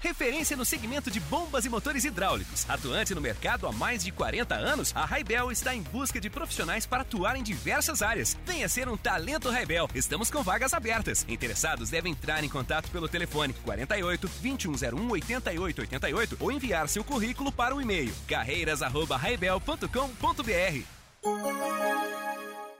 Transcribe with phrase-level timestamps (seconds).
[0.00, 2.64] Referência no segmento de bombas e motores hidráulicos.
[2.68, 6.86] Atuante no mercado há mais de 40 anos, a Raibel está em busca de profissionais
[6.86, 8.38] para atuar em diversas áreas.
[8.46, 9.88] Venha ser um talento Raibel.
[9.94, 11.26] Estamos com vagas abertas.
[11.28, 17.74] Interessados devem entrar em contato pelo telefone 48 2101 8888 ou enviar seu currículo para
[17.74, 21.00] o e-mail carreiras@raibel.com.br.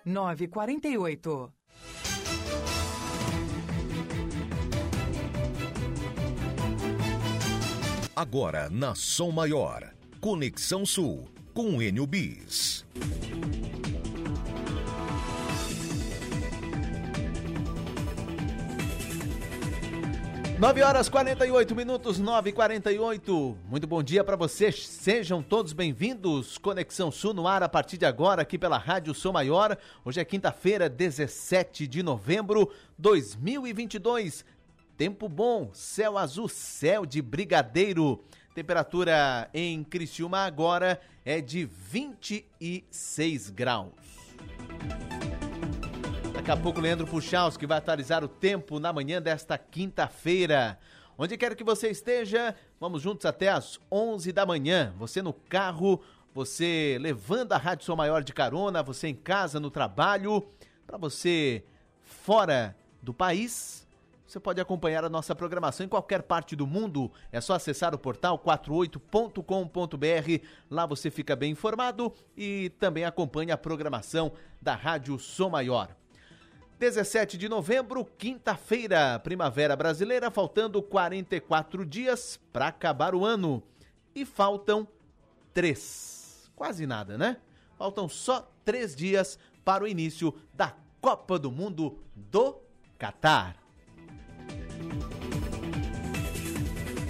[0.04, 1.52] 948
[8.20, 9.94] Agora na Som Maior.
[10.20, 12.84] Conexão Sul com Enio Bis.
[20.58, 24.86] Nove horas 48 minutos, nove quarenta Muito bom dia para vocês.
[24.86, 26.58] Sejam todos bem-vindos.
[26.58, 29.78] Conexão Sul no ar a partir de agora aqui pela Rádio Som Maior.
[30.04, 34.44] Hoje é quinta-feira, 17 de novembro 2022.
[35.00, 38.22] Tempo bom, céu azul, céu de brigadeiro.
[38.54, 43.94] Temperatura em Criciúma agora é de 26 graus.
[46.34, 47.06] Daqui a pouco, Leandro
[47.58, 50.78] que vai atualizar o tempo na manhã desta quinta-feira.
[51.16, 54.92] Onde quer que você esteja, vamos juntos até às 11 da manhã.
[54.98, 56.02] Você no carro,
[56.34, 60.46] você levando a Rádio Som Maior de carona, você em casa, no trabalho,
[60.86, 61.64] para você
[62.02, 63.88] fora do país
[64.30, 67.10] você pode acompanhar a nossa programação em qualquer parte do mundo.
[67.32, 70.46] É só acessar o portal 48.com.br.
[70.70, 74.30] Lá você fica bem informado e também acompanha a programação
[74.62, 75.96] da Rádio Som Maior.
[76.78, 83.60] 17 de novembro, quinta-feira, primavera brasileira, faltando 44 dias para acabar o ano.
[84.14, 84.86] E faltam
[85.52, 86.48] três.
[86.54, 87.36] Quase nada, né?
[87.76, 92.60] Faltam só três dias para o início da Copa do Mundo do
[92.96, 93.59] Catar.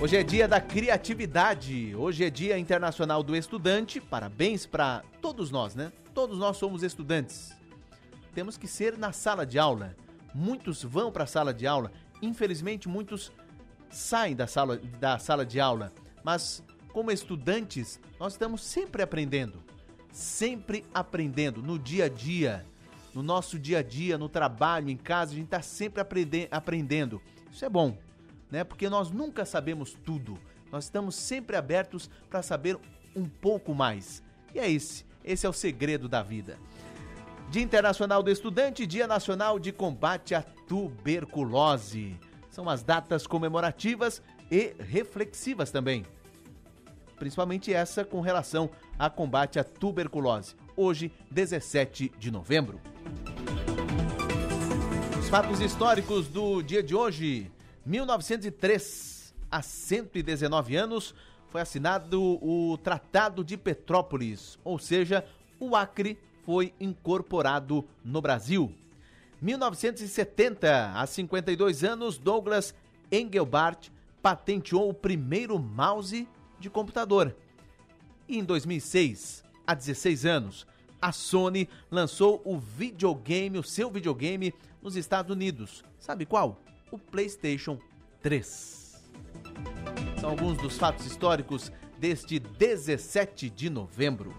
[0.03, 4.00] Hoje é dia da criatividade, hoje é dia internacional do estudante.
[4.00, 5.93] Parabéns para todos nós, né?
[6.15, 7.55] Todos nós somos estudantes.
[8.34, 9.94] Temos que ser na sala de aula.
[10.34, 13.31] Muitos vão para a sala de aula, infelizmente muitos
[13.91, 15.93] saem da sala, da sala de aula,
[16.25, 19.62] mas como estudantes, nós estamos sempre aprendendo.
[20.10, 22.65] Sempre aprendendo no dia a dia,
[23.12, 26.03] no nosso dia a dia, no trabalho, em casa, a gente está sempre
[26.50, 27.21] aprendendo.
[27.53, 27.99] Isso é bom
[28.50, 28.65] né?
[28.65, 30.38] Porque nós nunca sabemos tudo.
[30.71, 32.78] Nós estamos sempre abertos para saber
[33.15, 34.22] um pouco mais.
[34.55, 36.59] E é esse, esse é o segredo da vida.
[37.50, 42.16] Dia Internacional do Estudante, Dia Nacional de Combate à Tuberculose.
[42.49, 46.05] São as datas comemorativas e reflexivas também.
[47.19, 50.55] Principalmente essa com relação a combate à tuberculose.
[50.77, 52.81] Hoje, 17 de novembro.
[55.19, 57.50] Os fatos históricos do dia de hoje.
[57.91, 61.12] 1903, há 119 anos,
[61.49, 65.25] foi assinado o Tratado de Petrópolis, ou seja,
[65.59, 68.73] o Acre foi incorporado no Brasil.
[69.43, 72.73] 1970, há 52 anos, Douglas
[73.11, 73.89] Engelbart
[74.22, 76.28] patenteou o primeiro mouse
[76.61, 77.34] de computador.
[78.28, 80.65] E em 2006, há 16 anos,
[81.03, 85.83] a Sony lançou o videogame, o seu videogame nos Estados Unidos.
[85.99, 86.69] Sabe qual?
[86.91, 87.78] O PlayStation
[88.23, 89.01] 3.
[90.21, 94.34] São alguns dos fatos históricos deste 17 de novembro.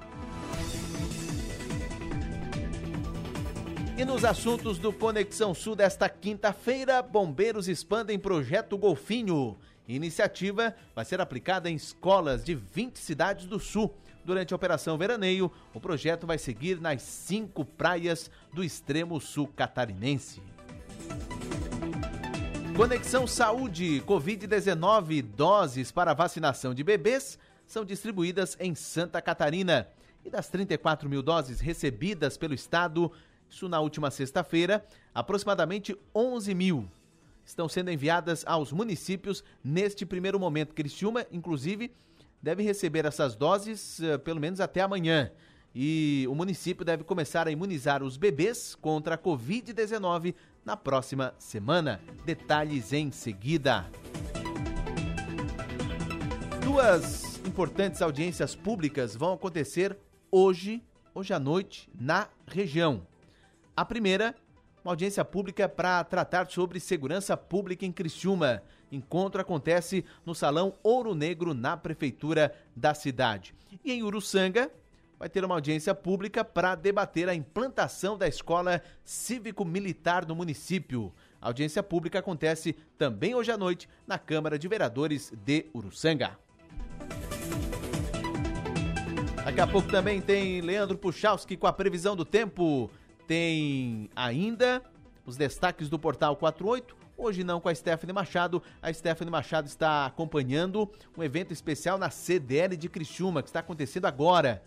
[3.98, 9.58] E nos assuntos do Conexão Sul desta quinta-feira, bombeiros expandem projeto Golfinho.
[9.88, 13.94] Iniciativa vai ser aplicada em escolas de 20 cidades do Sul.
[14.24, 20.42] Durante a Operação Veraneio, o projeto vai seguir nas cinco praias do extremo sul catarinense.
[22.82, 27.38] Conexão Saúde Covid-19 doses para vacinação de bebês
[27.68, 29.88] são distribuídas em Santa Catarina.
[30.26, 33.12] E das 34 mil doses recebidas pelo Estado,
[33.48, 34.84] isso na última sexta-feira,
[35.14, 36.90] aproximadamente 11 mil
[37.46, 40.74] estão sendo enviadas aos municípios neste primeiro momento.
[40.74, 41.94] Criciúma, inclusive,
[42.42, 45.32] deve receber essas doses uh, pelo menos até amanhã.
[45.74, 50.34] E o município deve começar a imunizar os bebês contra a Covid-19
[50.66, 52.02] na próxima semana.
[52.25, 53.85] Detalhes em seguida.
[56.63, 59.97] Duas importantes audiências públicas vão acontecer
[60.31, 60.81] hoje,
[61.13, 63.05] hoje à noite, na região.
[63.75, 64.35] A primeira,
[64.84, 68.63] uma audiência pública para tratar sobre segurança pública em Criciúma.
[68.91, 73.55] Encontro acontece no Salão Ouro Negro, na Prefeitura da cidade.
[73.84, 74.72] E em Uruçanga,
[75.22, 81.14] vai ter uma audiência pública para debater a implantação da escola cívico-militar no município.
[81.40, 86.40] A audiência pública acontece também hoje à noite na Câmara de Vereadores de Uruçanga.
[89.46, 92.90] Daqui a pouco também tem Leandro Puchalski com a previsão do tempo.
[93.28, 94.82] Tem ainda
[95.23, 96.97] os destaques do Portal 48.
[97.16, 98.64] Hoje não com a Stephanie Machado.
[98.82, 104.08] A Stephanie Machado está acompanhando um evento especial na CDL de Criciúma, que está acontecendo
[104.08, 104.64] agora.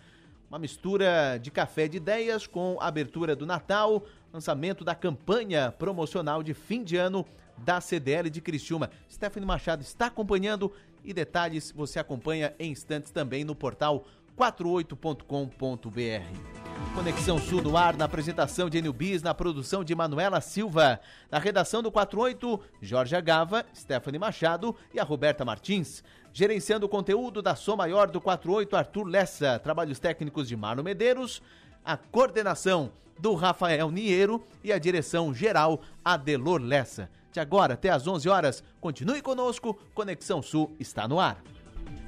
[0.54, 6.54] Uma mistura de café de ideias com abertura do Natal, lançamento da campanha promocional de
[6.54, 7.26] fim de ano
[7.58, 8.88] da CDL de Criciúma.
[9.10, 10.72] Stephanie Machado está acompanhando
[11.04, 14.04] e detalhes você acompanha em instantes também no portal
[14.36, 16.54] 48.com.br.
[16.94, 21.00] Conexão Sul no ar, na apresentação de Bis, na produção de Manuela Silva,
[21.30, 26.02] na redação do 48, Jorge Agava, Stephanie Machado e a Roberta Martins.
[26.32, 29.58] Gerenciando o conteúdo da Som Maior do 48, Arthur Lessa.
[29.58, 31.40] Trabalhos técnicos de Marno Medeiros.
[31.84, 37.08] A coordenação do Rafael Niero e a direção geral Adelor Lessa.
[37.32, 41.42] De agora até às 11 horas, continue conosco, Conexão Sul está no ar.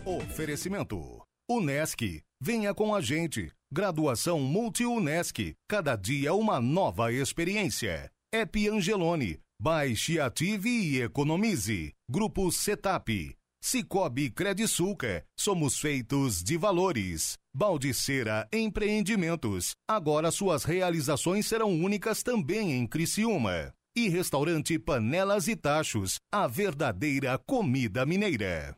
[0.04, 3.52] Oferecimento Unesc, venha com a gente.
[3.72, 8.10] Graduação Multi-Unesc, cada dia uma nova experiência.
[8.34, 11.92] Ep Angelone, baixe, ative e economize.
[12.10, 17.34] Grupo Setap, Cicobi Credisulca, somos feitos de valores.
[17.54, 23.72] Baldiceira Empreendimentos, agora suas realizações serão únicas também em Criciúma.
[23.96, 28.76] E restaurante Panelas e Tachos, a verdadeira comida mineira.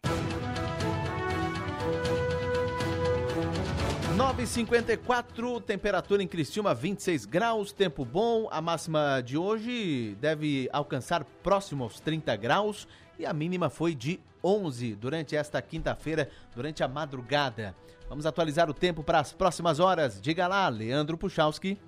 [4.19, 8.49] 9,54, temperatura em Criciúma 26 graus, tempo bom.
[8.51, 14.19] A máxima de hoje deve alcançar próximo aos 30 graus e a mínima foi de
[14.43, 17.77] 11 durante esta quinta-feira, durante a madrugada.
[18.09, 20.21] Vamos atualizar o tempo para as próximas horas.
[20.21, 21.79] Diga lá, Leandro Puchalski.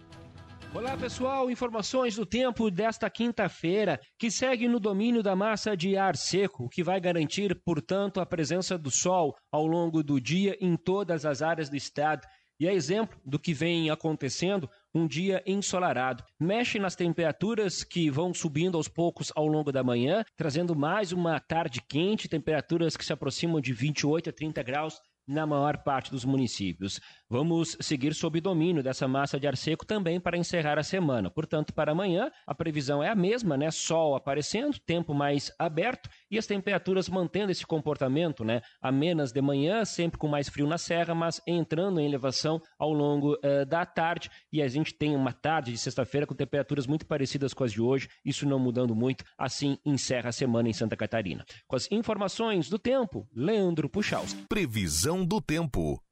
[0.72, 6.16] Olá pessoal, informações do tempo desta quinta-feira, que segue no domínio da massa de ar
[6.16, 11.26] seco, que vai garantir, portanto, a presença do sol ao longo do dia em todas
[11.26, 12.24] as áreas do estado.
[12.60, 16.22] E é exemplo do que vem acontecendo um dia ensolarado.
[16.38, 21.40] Mexe nas temperaturas que vão subindo aos poucos ao longo da manhã, trazendo mais uma
[21.40, 25.00] tarde quente, temperaturas que se aproximam de 28 a 30 graus
[25.30, 27.00] na maior parte dos municípios.
[27.28, 31.30] Vamos seguir sob domínio dessa massa de ar seco também para encerrar a semana.
[31.30, 33.70] Portanto, para amanhã, a previsão é a mesma, né?
[33.70, 38.62] Sol aparecendo, tempo mais aberto e as temperaturas mantendo esse comportamento, né?
[38.80, 43.34] Amenas de manhã, sempre com mais frio na serra, mas entrando em elevação ao longo
[43.34, 44.30] uh, da tarde.
[44.52, 47.80] E a gente tem uma tarde de sexta-feira com temperaturas muito parecidas com as de
[47.80, 49.24] hoje, isso não mudando muito.
[49.36, 51.44] Assim encerra a semana em Santa Catarina.
[51.66, 54.42] Com as informações do tempo, Leandro Puchalski.
[54.48, 56.02] Previsão do tempo.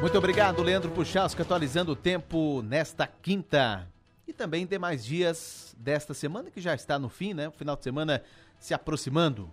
[0.00, 3.91] Muito obrigado, Leandro Puchalski, atualizando o tempo nesta quinta.
[4.32, 7.48] E também demais dias desta semana, que já está no fim, né?
[7.48, 8.22] O final de semana
[8.58, 9.52] se aproximando.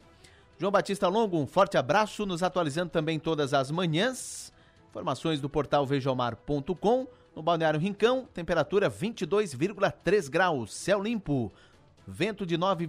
[0.57, 4.53] João Batista Longo, um forte abraço, nos atualizando também todas as manhãs.
[4.89, 7.07] Informações do portal vejamar.com.
[7.35, 11.51] No Balneário Rincão, temperatura 22,3 graus, céu limpo
[12.07, 12.87] vento de 9,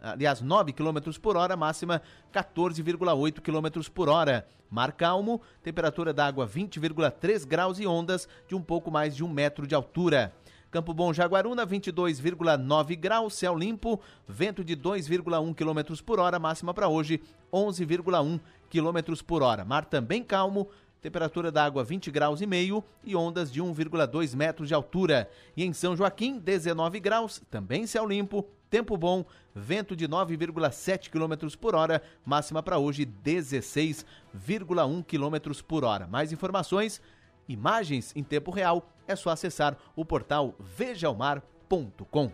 [0.00, 2.00] aliás, 9 km por hora, máxima
[2.32, 4.48] 14,8 km por hora.
[4.70, 9.28] Mar calmo, temperatura da água 20,3 graus e ondas de um pouco mais de um
[9.28, 10.32] metro de altura.
[10.72, 16.88] Campo Bom Jaguaruna, 22,9 graus, céu limpo, vento de 2,1 km por hora, máxima para
[16.88, 17.20] hoje
[17.52, 19.66] 11,1 km por hora.
[19.66, 20.66] Mar também calmo,
[21.02, 25.28] temperatura da água 20 graus e meio e ondas de 1,2 metros de altura.
[25.54, 31.54] E em São Joaquim, 19 graus, também céu limpo, tempo bom, vento de 9,7 km
[31.60, 36.06] por hora, máxima para hoje 16,1 km por hora.
[36.06, 36.98] Mais informações,
[37.46, 42.30] imagens em tempo real, é só acessar o portal vejaomar.com.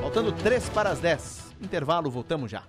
[0.00, 1.54] Faltando 3 para as 10.
[1.60, 2.64] Intervalo, voltamos já.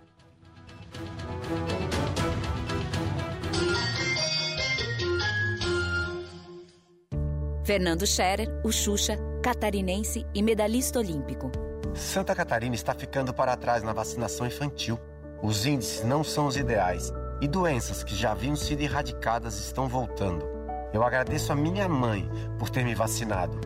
[7.63, 11.51] Fernando Scherer, o Xuxa, catarinense e medalhista olímpico.
[11.93, 14.99] Santa Catarina está ficando para trás na vacinação infantil.
[15.43, 20.58] Os índices não são os ideais e doenças que já haviam sido erradicadas estão voltando.
[20.93, 23.60] Eu agradeço a minha mãe por ter me vacinado.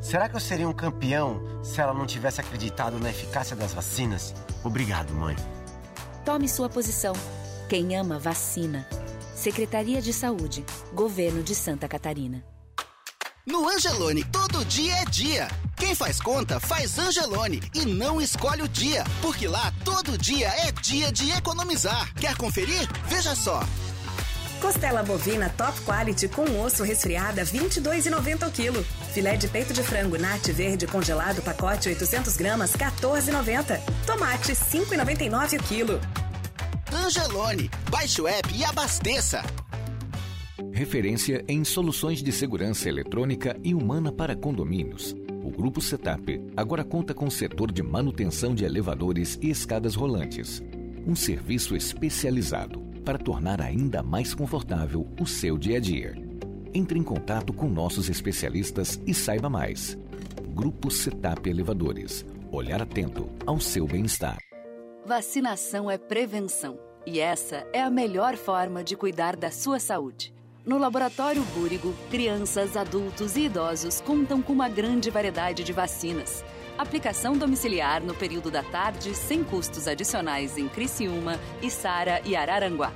[0.00, 4.34] Será que eu seria um campeão se ela não tivesse acreditado na eficácia das vacinas?
[4.62, 5.36] Obrigado, mãe.
[6.24, 7.14] Tome sua posição.
[7.68, 8.86] Quem ama, vacina.
[9.34, 10.64] Secretaria de Saúde.
[10.92, 12.44] Governo de Santa Catarina.
[13.46, 15.48] No Angelone, todo dia é dia.
[15.76, 20.72] Quem faz conta, faz Angelone e não escolhe o dia, porque lá todo dia é
[20.72, 22.14] dia de economizar.
[22.14, 22.88] Quer conferir?
[23.06, 23.60] Veja só.
[24.64, 28.82] Costela bovina top quality com osso resfriada 22,90 o quilo.
[29.12, 33.78] Filé de peito de frango nat verde congelado pacote 800 gramas 14,90.
[34.06, 36.00] Tomate 5,99 o quilo.
[36.90, 39.42] Angelone, baixe o app e abasteça.
[40.72, 45.14] Referência em soluções de segurança eletrônica e humana para condomínios.
[45.44, 50.62] O Grupo Setup agora conta com o setor de manutenção de elevadores e escadas rolantes.
[51.06, 56.14] Um serviço especializado para tornar ainda mais confortável o seu dia a dia.
[56.72, 59.96] Entre em contato com nossos especialistas e saiba mais.
[60.54, 62.24] Grupo Setup Elevadores.
[62.50, 64.38] Olhar atento ao seu bem-estar.
[65.06, 66.78] Vacinação é prevenção.
[67.06, 70.32] E essa é a melhor forma de cuidar da sua saúde.
[70.64, 76.42] No Laboratório Búrigo, crianças, adultos e idosos contam com uma grande variedade de vacinas.
[76.76, 82.92] Aplicação domiciliar no período da tarde, sem custos adicionais em Criciúma, Içara e Araranguá.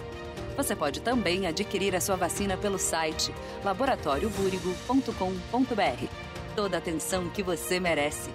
[0.56, 3.32] Você pode também adquirir a sua vacina pelo site
[3.64, 6.06] laboratóriobúrigo.com.br.
[6.56, 8.30] Toda a atenção que você merece.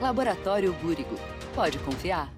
[0.00, 1.14] Laboratório Búrigo.
[1.54, 2.37] Pode confiar.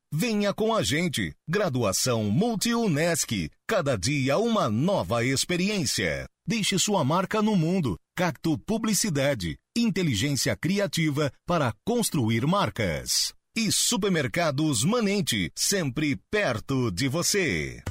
[0.13, 1.33] Venha com a gente.
[1.47, 3.49] Graduação Multi-UNESC.
[3.65, 6.27] Cada dia uma nova experiência.
[6.45, 7.97] Deixe sua marca no mundo.
[8.13, 9.57] Cacto Publicidade.
[9.75, 13.33] Inteligência criativa para construir marcas.
[13.55, 15.49] E Supermercados Manente.
[15.55, 17.81] Sempre perto de você.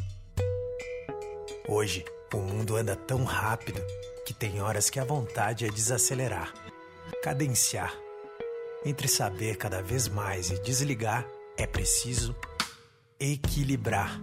[1.67, 3.81] Hoje, o mundo anda tão rápido
[4.27, 6.53] que tem horas que a vontade é desacelerar.
[7.23, 7.95] Cadenciar
[8.85, 11.27] entre saber cada vez mais e desligar,
[11.61, 12.35] é preciso
[13.19, 14.19] equilibrar.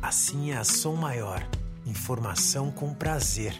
[0.00, 1.46] Assim é a som maior,
[1.84, 3.54] informação com prazer.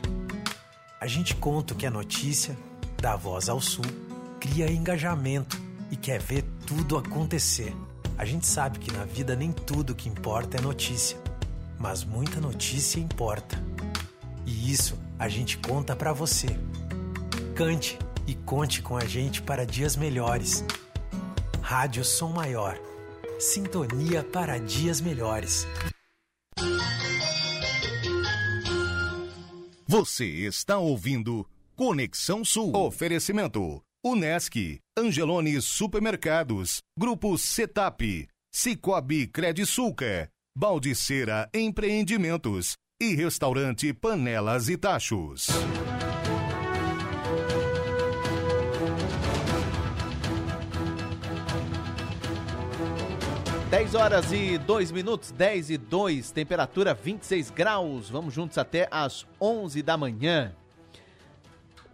[0.99, 2.57] A gente conta que é notícia,
[2.97, 3.85] dá voz ao sul,
[4.41, 5.61] cria engajamento
[5.91, 7.75] e quer ver tudo acontecer.
[8.17, 11.19] A gente sabe que na vida nem tudo que importa é notícia,
[11.79, 13.63] mas muita notícia importa.
[14.47, 16.49] E isso a gente conta para você.
[17.55, 20.65] Cante e conte com a gente para dias melhores.
[21.73, 22.79] Rádio Som Maior.
[23.41, 25.67] Sintonia para dias melhores.
[29.87, 32.77] Você está ouvindo Conexão Sul.
[32.77, 45.47] Oferecimento: Unesc, Angelone Supermercados, Grupo Setap, Cicobi Credisulca, Baldiceira Empreendimentos e Restaurante Panelas e Tachos.
[53.73, 58.11] 10 horas e 2 minutos, 10 e 2, temperatura 26 graus.
[58.11, 60.55] Vamos juntos até às 11 da manhã.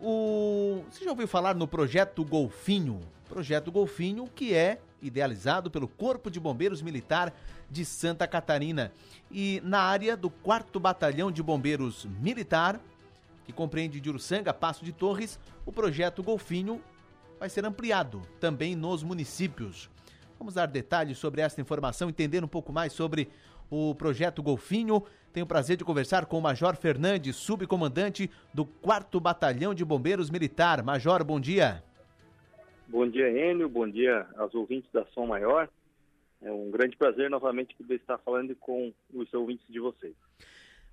[0.01, 0.83] O...
[0.91, 2.99] Você já ouviu falar no projeto Golfinho?
[3.29, 7.33] Projeto Golfinho que é idealizado pelo Corpo de Bombeiros Militar
[7.71, 8.91] de Santa Catarina
[9.31, 12.81] e na área do 4 Batalhão de Bombeiros Militar,
[13.47, 16.83] que compreende de Uruçanga, Passo de Torres, o projeto Golfinho
[17.39, 19.89] vai ser ampliado também nos municípios.
[20.39, 23.29] Vamos dar detalhes sobre essa informação, entender um pouco mais sobre
[23.69, 25.03] o projeto Golfinho.
[25.33, 30.31] Tenho o prazer de conversar com o Major Fernandes, subcomandante do 4 Batalhão de Bombeiros
[30.31, 30.83] Militar.
[30.83, 31.83] Major, bom dia.
[32.87, 33.69] Bom dia, Enio.
[33.69, 35.69] Bom dia aos ouvintes da Som Maior.
[36.41, 40.15] É um grande prazer novamente poder estar falando com os ouvintes de vocês.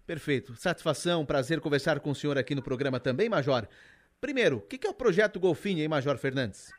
[0.08, 0.56] Perfeito.
[0.56, 3.68] Satisfação, prazer conversar com o senhor aqui no programa também, Major.
[4.20, 6.72] Primeiro, o que é o projeto Golfinho, hein, Major Fernandes?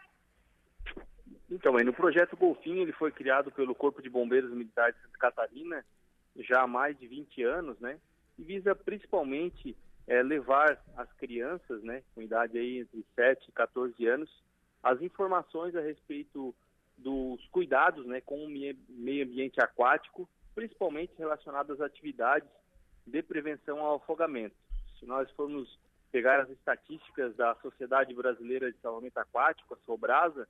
[1.50, 5.18] Então, aí, no projeto Golfinho, ele foi criado pelo Corpo de Bombeiros Militares de Santa
[5.18, 5.84] Catarina
[6.38, 7.98] já há mais de 20 anos, né?
[8.38, 9.76] E visa principalmente
[10.06, 14.30] é, levar as crianças, né, com idade aí entre 7 e 14 anos,
[14.82, 16.54] as informações a respeito
[16.96, 22.48] dos cuidados né, com o meio ambiente aquático, principalmente relacionadas às atividades
[23.06, 24.54] de prevenção ao afogamento.
[24.98, 25.78] Se nós formos
[26.10, 30.48] pegar as estatísticas da Sociedade Brasileira de Salvamento Aquático, a Sobrasa,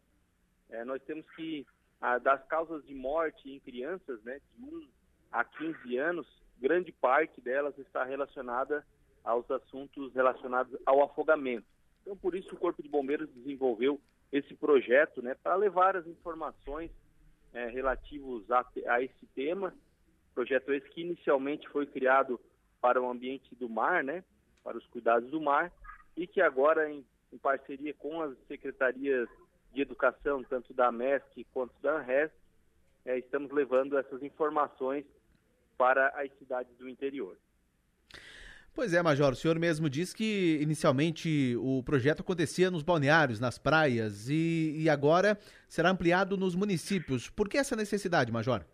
[0.70, 1.66] é, nós temos que,
[2.00, 4.88] a, das causas de morte em crianças, né, de 1
[5.32, 6.26] a 15 anos,
[6.58, 8.85] grande parte delas está relacionada
[9.23, 11.66] aos assuntos relacionados ao afogamento.
[12.02, 14.00] Então, por isso, o Corpo de Bombeiros desenvolveu
[14.32, 16.90] esse projeto né, para levar as informações
[17.52, 19.75] é, relativos a, a, esse tema.
[20.35, 22.40] Projeto esse que inicialmente foi criado
[22.80, 24.23] para o ambiente do mar, né,
[24.62, 25.73] para os cuidados do mar,
[26.16, 29.28] e que agora, em, em parceria com as secretarias
[29.76, 32.30] de educação, tanto da MESC quanto da ANRES,
[33.04, 35.04] é, estamos levando essas informações
[35.76, 37.37] para as cidades do interior.
[38.75, 43.59] Pois é, Major, o senhor mesmo disse que inicialmente o projeto acontecia nos balneários, nas
[43.59, 47.30] praias, e, e agora será ampliado nos municípios.
[47.30, 48.64] Por que essa necessidade, Major?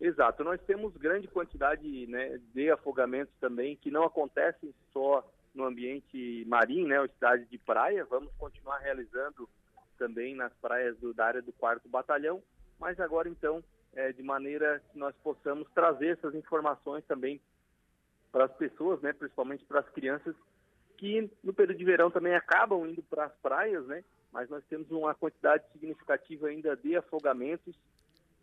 [0.00, 6.44] Exato, nós temos grande quantidade né, de afogamentos também que não acontecem só no ambiente
[6.46, 8.04] marinho, né, ou cidade de praia.
[8.04, 9.48] Vamos continuar realizando
[9.98, 12.42] também nas praias do, da área do quarto batalhão,
[12.78, 13.62] mas agora então
[13.94, 17.40] é, de maneira que nós possamos trazer essas informações também
[18.30, 20.34] para as pessoas, né, principalmente para as crianças,
[20.96, 24.90] que no período de verão também acabam indo para as praias, né, mas nós temos
[24.90, 27.74] uma quantidade significativa ainda de afogamentos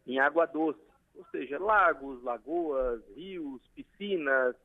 [0.06, 0.80] em água doce,
[1.16, 4.56] ou seja, lagos, lagoas, rios, piscinas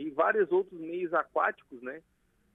[0.00, 2.02] e vários outros meios aquáticos, né,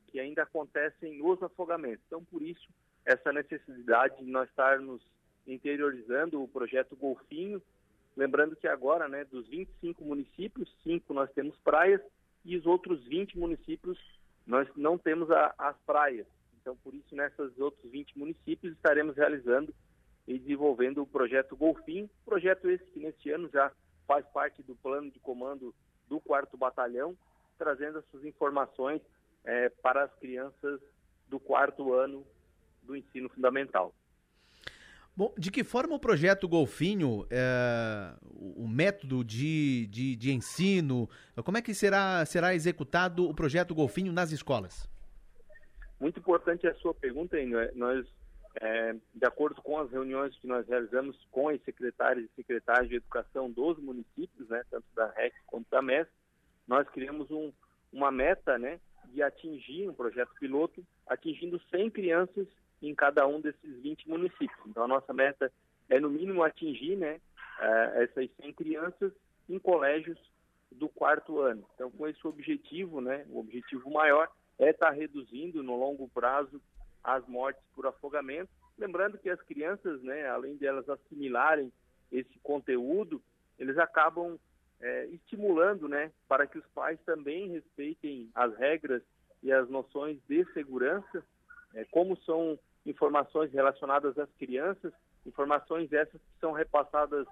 [0.08, 2.04] que ainda acontecem os afogamentos.
[2.08, 2.68] Então, por isso,
[3.06, 5.02] essa necessidade de nós estarmos
[5.46, 7.62] interiorizando o projeto Golfinho,
[8.16, 12.02] Lembrando que agora, né, dos 25 municípios, cinco nós temos praias
[12.46, 13.98] e os outros 20 municípios
[14.46, 16.28] nós não temos a, as praias.
[16.62, 19.74] Então, por isso, nesses outros 20 municípios estaremos realizando
[20.28, 23.72] e desenvolvendo o projeto Golfim, projeto esse que neste ano já
[24.08, 25.74] faz parte do plano de comando
[26.08, 27.18] do 4 Batalhão,
[27.58, 29.02] trazendo essas informações
[29.44, 30.80] é, para as crianças
[31.28, 32.26] do quarto ano
[32.82, 33.94] do ensino fundamental.
[35.16, 41.08] Bom, de que forma o projeto Golfinho, é, o método de, de, de, ensino,
[41.44, 44.90] como é que será, será executado o projeto Golfinho nas escolas?
[46.00, 47.60] Muito importante a sua pergunta, Enio.
[47.60, 48.08] É, nós,
[48.60, 52.96] é, de acordo com as reuniões que nós realizamos com os secretários e secretários de
[52.96, 56.08] educação dos municípios, né, tanto da REC quanto da MES,
[56.68, 57.52] nós criamos um,
[57.92, 62.48] uma meta né, de atingir um projeto piloto, atingindo 100 crianças
[62.82, 64.60] em cada um desses 20 municípios.
[64.66, 65.52] Então, a nossa meta
[65.90, 67.20] é, no mínimo, atingir né,
[67.60, 69.12] uh, essas 100 crianças
[69.50, 70.18] em colégios
[70.72, 71.66] do quarto ano.
[71.76, 76.62] Então, com esse objetivo, né, o objetivo maior é estar tá reduzindo no longo prazo
[77.04, 78.50] as mortes por afogamento.
[78.78, 81.72] Lembrando que as crianças, né, além de elas assimilarem
[82.12, 83.22] esse conteúdo,
[83.60, 84.40] eles acabam
[84.82, 89.02] é, estimulando né, para que os pais também respeitem as regras
[89.42, 91.24] e as noções de segurança,
[91.74, 94.94] é, como são informações relacionadas às crianças,
[95.26, 97.26] informações essas que são repassadas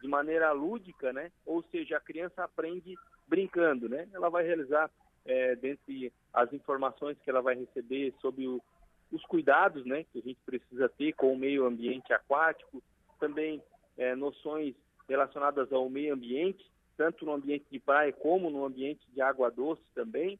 [0.00, 1.30] de maneira lúdica, né?
[1.46, 2.94] Ou seja, a criança aprende
[3.26, 4.08] brincando, né?
[4.12, 4.90] Ela vai realizar,
[5.24, 8.62] é, dentre as informações que ela vai receber sobre o,
[9.10, 10.04] os cuidados, né?
[10.04, 12.82] Que a gente precisa ter com o meio ambiente aquático,
[13.18, 13.62] também
[13.96, 14.74] é, noções
[15.08, 16.64] relacionadas ao meio ambiente,
[16.96, 20.38] tanto no ambiente de praia como no ambiente de água doce também.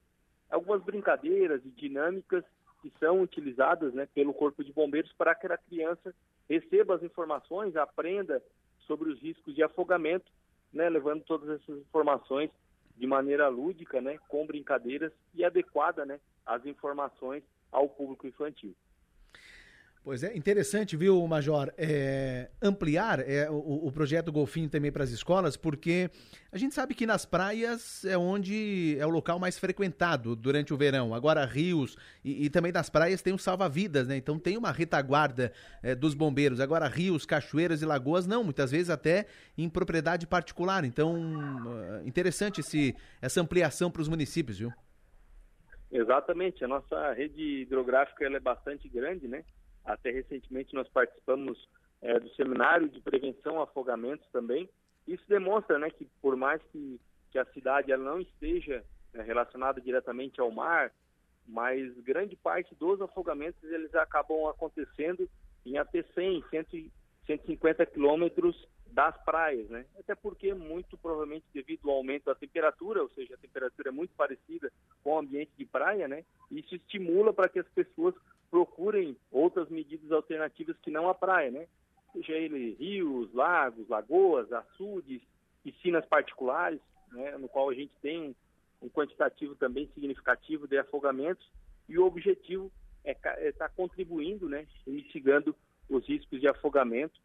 [0.50, 2.44] Algumas brincadeiras e dinâmicas
[2.82, 6.14] que são utilizadas né, pelo Corpo de Bombeiros para que a criança
[6.48, 8.42] receba as informações, aprenda
[8.80, 10.30] sobre os riscos de afogamento,
[10.72, 12.50] né, levando todas essas informações
[12.96, 18.74] de maneira lúdica, né, com brincadeiras e adequada né, às informações ao público infantil.
[20.04, 25.08] Pois é, interessante, viu, Major, é, ampliar é, o, o, projeto Golfinho também para as
[25.08, 26.10] escolas, porque
[26.52, 30.76] a gente sabe que nas praias é onde é o local mais frequentado durante o
[30.76, 31.14] verão.
[31.14, 34.14] Agora, rios e, e também nas praias tem o salva-vidas, né?
[34.14, 35.50] Então tem uma retaguarda
[35.82, 36.60] é, dos bombeiros.
[36.60, 39.24] Agora, rios, cachoeiras e lagoas, não, muitas vezes até
[39.56, 40.84] em propriedade particular.
[40.84, 41.16] Então,
[42.02, 44.70] é, interessante esse, essa ampliação para os municípios, viu?
[45.90, 49.42] Exatamente, a nossa rede hidrográfica ela é bastante grande, né?
[49.84, 51.68] Até recentemente nós participamos
[52.00, 54.68] é, do seminário de prevenção a afogamentos também.
[55.06, 59.80] Isso demonstra né, que por mais que, que a cidade ela não esteja né, relacionada
[59.80, 60.92] diretamente ao mar,
[61.46, 65.28] mas grande parte dos afogamentos eles acabam acontecendo
[65.64, 66.90] em até 100, 100
[67.26, 69.84] 150 quilômetros das praias, né?
[69.98, 74.14] Até porque muito provavelmente devido ao aumento da temperatura, ou seja, a temperatura é muito
[74.14, 74.70] parecida
[75.02, 76.24] com o ambiente de praia, né?
[76.50, 78.14] Isso estimula para que as pessoas
[78.54, 81.66] procurem outras medidas alternativas que não a praia, né?
[82.12, 85.20] Seja ele rios, lagos, lagoas, açudes,
[85.64, 86.78] piscinas particulares,
[87.10, 87.36] né?
[87.36, 88.36] no qual a gente tem
[88.80, 91.44] um quantitativo também significativo de afogamentos
[91.88, 92.70] e o objetivo
[93.02, 94.68] é estar é tá contribuindo, né?
[94.86, 95.52] mitigando
[95.90, 97.20] os riscos de afogamento,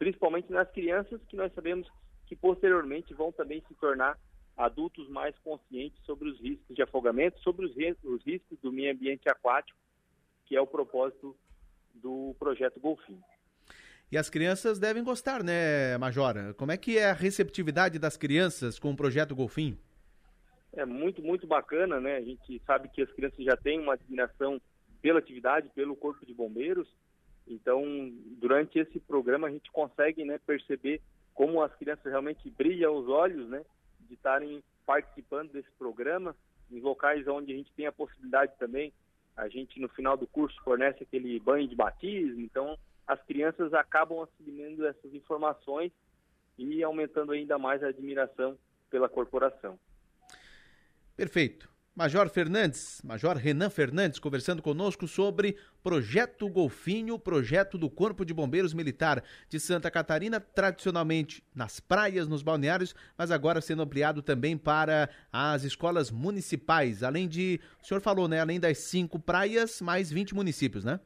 [0.00, 1.88] principalmente nas crianças que nós sabemos
[2.26, 4.18] que posteriormente vão também se tornar
[4.56, 9.85] adultos mais conscientes sobre os riscos de afogamento, sobre os riscos do meio ambiente aquático
[10.46, 11.36] que é o propósito
[11.94, 13.22] do projeto Golfinho.
[14.10, 16.54] E as crianças devem gostar, né, Majora?
[16.54, 19.76] Como é que é a receptividade das crianças com o projeto Golfinho?
[20.72, 22.16] É muito, muito bacana, né?
[22.16, 24.60] A gente sabe que as crianças já têm uma admiração
[25.02, 26.86] pela atividade, pelo Corpo de Bombeiros.
[27.48, 27.82] Então,
[28.38, 31.00] durante esse programa, a gente consegue né, perceber
[31.34, 33.64] como as crianças realmente brilham os olhos, né?
[34.00, 36.36] De estarem participando desse programa,
[36.70, 38.92] em locais onde a gente tem a possibilidade também
[39.36, 44.22] a gente, no final do curso, fornece aquele banho de batismo, então as crianças acabam
[44.22, 45.92] assimilando essas informações
[46.58, 48.58] e aumentando ainda mais a admiração
[48.90, 49.78] pela corporação.
[51.16, 51.75] Perfeito.
[51.96, 58.74] Major Fernandes, Major Renan Fernandes, conversando conosco sobre Projeto Golfinho, projeto do Corpo de Bombeiros
[58.74, 65.08] Militar de Santa Catarina, tradicionalmente nas praias, nos balneários, mas agora sendo ampliado também para
[65.32, 67.02] as escolas municipais.
[67.02, 68.40] Além de, o senhor falou, né?
[68.40, 71.00] Além das cinco praias, mais 20 municípios, né?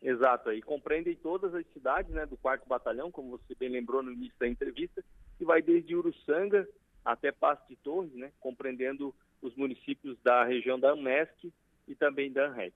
[0.00, 4.12] Exato, aí compreendem todas as cidades né, do quarto batalhão, como você bem lembrou no
[4.12, 5.02] início da entrevista,
[5.36, 6.68] que vai desde Uruçanga
[7.04, 11.52] até Passo de Torres, né, compreendendo os municípios da região da AMESC
[11.88, 12.74] e também da ANREC.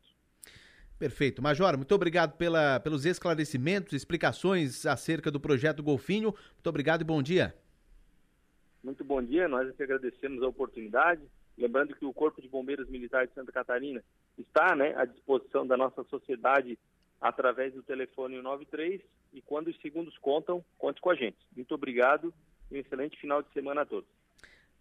[0.99, 1.43] Perfeito.
[1.43, 6.35] Major, muito obrigado pela, pelos esclarecimentos, explicações acerca do projeto Golfinho.
[6.55, 7.55] Muito obrigado e bom dia.
[8.83, 11.23] Muito bom dia, nós é que agradecemos a oportunidade.
[11.59, 14.03] Lembrando que o Corpo de Bombeiros Militares de Santa Catarina
[14.39, 16.79] está né, à disposição da nossa sociedade
[17.21, 19.01] através do telefone 93
[19.33, 21.37] e quando os segundos contam, conte com a gente.
[21.55, 22.33] Muito obrigado
[22.71, 24.09] um excelente final de semana a todos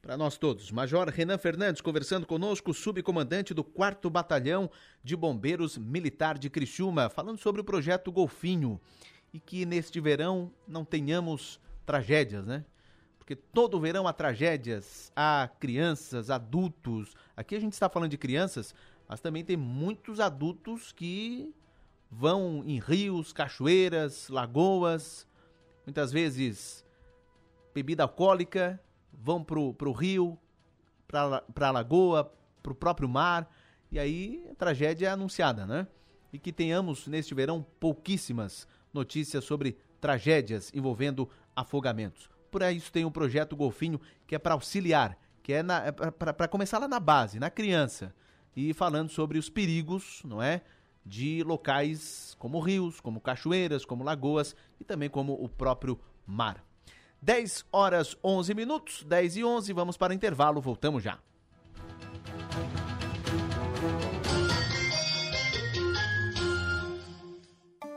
[0.06, 0.72] para nós todos.
[0.72, 4.70] Major Renan Fernandes conversando conosco, subcomandante do 4 Batalhão
[5.04, 8.80] de Bombeiros Militar de Criciúma, falando sobre o projeto Golfinho
[9.34, 12.64] e que neste verão não tenhamos tragédias, né?
[13.18, 17.16] Porque todo verão há tragédias, há crianças, adultos.
[17.36, 18.76] Aqui a gente está falando de crianças,
[19.10, 21.52] mas também tem muitos adultos que
[22.12, 25.28] vão em rios, cachoeiras, lagoas,
[25.84, 26.85] muitas vezes
[27.76, 30.40] bebida alcoólica, vão pro, pro rio,
[31.06, 32.32] pra, pra lagoa,
[32.64, 33.52] pro próprio mar,
[33.92, 35.86] e aí a tragédia é anunciada, né?
[36.32, 42.30] E que tenhamos neste verão pouquíssimas notícias sobre tragédias envolvendo afogamentos.
[42.50, 46.80] Por isso tem o projeto Golfinho, que é para auxiliar, que é, é para começar
[46.80, 48.16] lá na base, na criança,
[48.56, 50.62] e falando sobre os perigos, não é?
[51.06, 56.64] De locais como rios, como cachoeiras, como lagoas e também como o próprio mar.
[57.26, 61.18] 10 horas 11 minutos, 10 e 11, vamos para o intervalo, voltamos já.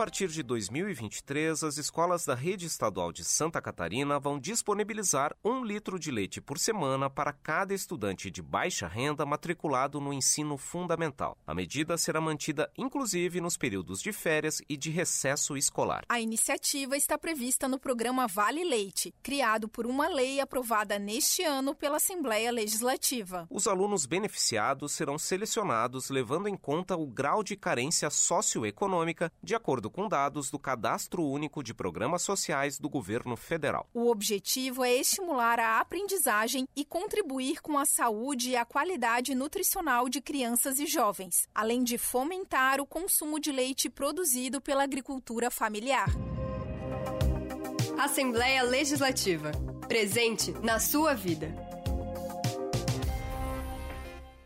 [0.00, 5.98] Partir de 2023, as escolas da rede estadual de Santa Catarina vão disponibilizar um litro
[5.98, 11.36] de leite por semana para cada estudante de baixa renda matriculado no ensino fundamental.
[11.46, 16.06] A medida será mantida inclusive nos períodos de férias e de recesso escolar.
[16.08, 21.74] A iniciativa está prevista no programa Vale Leite, criado por uma lei aprovada neste ano
[21.74, 23.46] pela Assembleia Legislativa.
[23.50, 29.89] Os alunos beneficiados serão selecionados levando em conta o grau de carência socioeconômica, de acordo
[29.90, 33.88] com dados do Cadastro Único de Programas Sociais do Governo Federal.
[33.92, 40.08] O objetivo é estimular a aprendizagem e contribuir com a saúde e a qualidade nutricional
[40.08, 46.08] de crianças e jovens, além de fomentar o consumo de leite produzido pela agricultura familiar.
[47.98, 49.52] Assembleia Legislativa.
[49.86, 51.69] Presente na sua vida.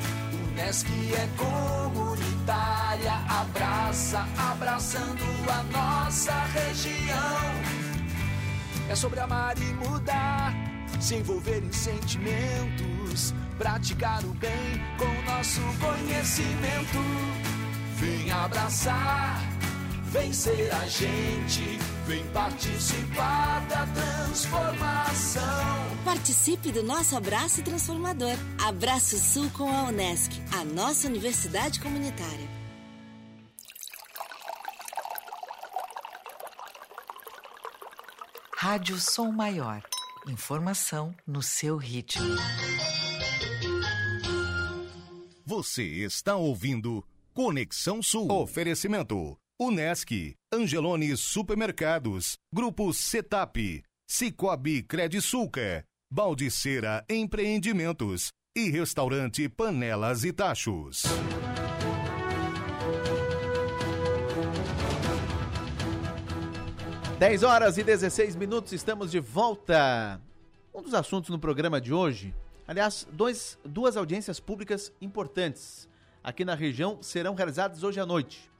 [0.61, 7.41] Unesc é comunitária, abraça, abraçando a nossa região.
[8.87, 10.53] É sobre amar e mudar,
[10.99, 16.99] se envolver em sentimentos, praticar o bem com nosso conhecimento.
[17.95, 19.41] Vem abraçar,
[20.11, 25.41] vem ser a gente, vem participar da transformação.
[26.03, 28.35] Participe do nosso abraço transformador.
[28.61, 32.61] Abraço Sul com a Unesc, a nossa universidade comunitária.
[38.57, 39.81] Rádio Som Maior.
[40.27, 42.35] Informação no seu ritmo.
[45.43, 48.31] Você está ouvindo Conexão Sul.
[48.31, 61.03] Oferecimento: Unesc, Angelone Supermercados, Grupo Setap, Cicobi Credisulca, Baldiceira Empreendimentos e Restaurante Panelas e Tachos.
[67.19, 70.19] Dez horas e 16 minutos, estamos de volta.
[70.73, 72.33] Um dos assuntos no programa de hoje,
[72.67, 75.87] aliás, dois, duas audiências públicas importantes
[76.23, 78.50] aqui na região serão realizadas hoje à noite.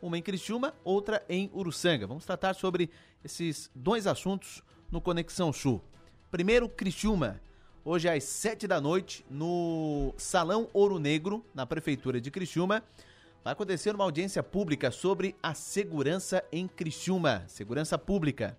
[0.00, 2.06] Uma em Criciúma, outra em Uruçanga.
[2.06, 2.90] Vamos tratar sobre
[3.24, 5.82] esses dois assuntos no Conexão Sul.
[6.30, 7.40] Primeiro, Criciúma.
[7.84, 12.82] Hoje às sete da noite, no Salão Ouro Negro, na Prefeitura de Criciúma,
[13.44, 18.58] vai acontecer uma audiência pública sobre a segurança em Criciúma, segurança pública,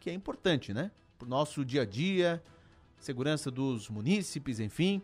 [0.00, 0.90] que é importante, né?
[1.18, 2.42] Para o nosso dia a dia,
[2.98, 5.00] segurança dos munícipes, enfim.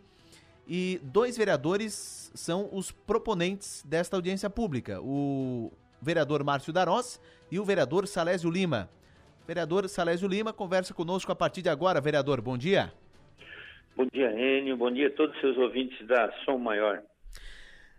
[0.71, 7.65] E dois vereadores são os proponentes desta audiência pública: o vereador Márcio Darós e o
[7.65, 8.87] vereador Salésio Lima.
[9.47, 11.99] Vereador Salésio Lima conversa conosco a partir de agora.
[11.99, 12.93] Vereador, bom dia.
[13.97, 14.77] Bom dia, Enio.
[14.77, 17.01] Bom dia a todos os seus ouvintes da Som Maior.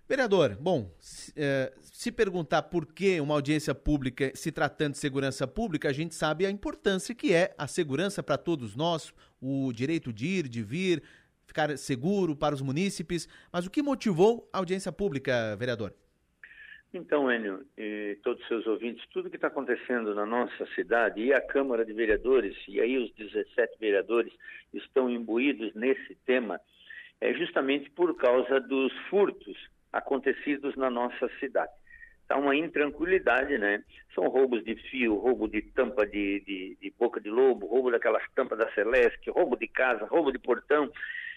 [0.09, 5.47] Vereador, bom, se, é, se perguntar por que uma audiência pública se tratando de segurança
[5.47, 10.13] pública, a gente sabe a importância que é a segurança para todos nós, o direito
[10.13, 11.03] de ir, de vir,
[11.51, 13.29] ficar seguro para os munícipes.
[13.53, 15.93] Mas o que motivou a audiência pública, vereador?
[16.93, 21.33] Então, Enio, e todos os seus ouvintes, tudo que está acontecendo na nossa cidade e
[21.33, 24.33] a Câmara de Vereadores, e aí os 17 vereadores
[24.75, 26.61] estão imbuídos nesse tema,
[27.21, 29.57] é justamente por causa dos furtos
[29.93, 31.71] acontecidos na nossa cidade.
[32.23, 33.85] Está uma intranquilidade, né?
[34.15, 38.23] São roubos de fio, roubo de tampa de, de, de boca de lobo, roubo daquelas
[38.35, 40.91] tampas da Celeste, roubo de casa, roubo de portão.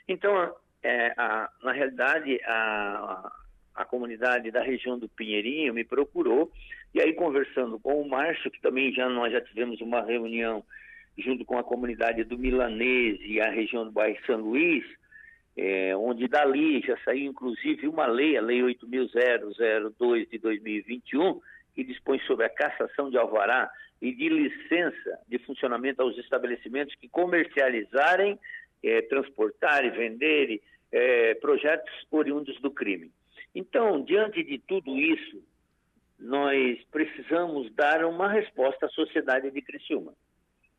[0.07, 3.31] Então, é, a, na realidade, a,
[3.75, 6.51] a comunidade da região do Pinheirinho me procurou,
[6.93, 10.63] e aí conversando com o Márcio, que também já nós já tivemos uma reunião
[11.17, 14.83] junto com a comunidade do Milanês e a região do bairro São Luís,
[15.55, 21.39] é, onde dali já saiu inclusive uma lei, a Lei 8.002 de 2021,
[21.75, 23.69] que dispõe sobre a cassação de alvará
[24.01, 28.37] e de licença de funcionamento aos estabelecimentos que comercializarem,
[28.83, 33.11] é, transportarem, venderem é, projetos oriundos do crime.
[33.55, 35.41] Então, diante de tudo isso,
[36.19, 40.13] nós precisamos dar uma resposta à sociedade de Criciúma.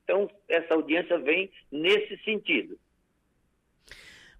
[0.02, 2.78] Então, essa audiência vem nesse sentido.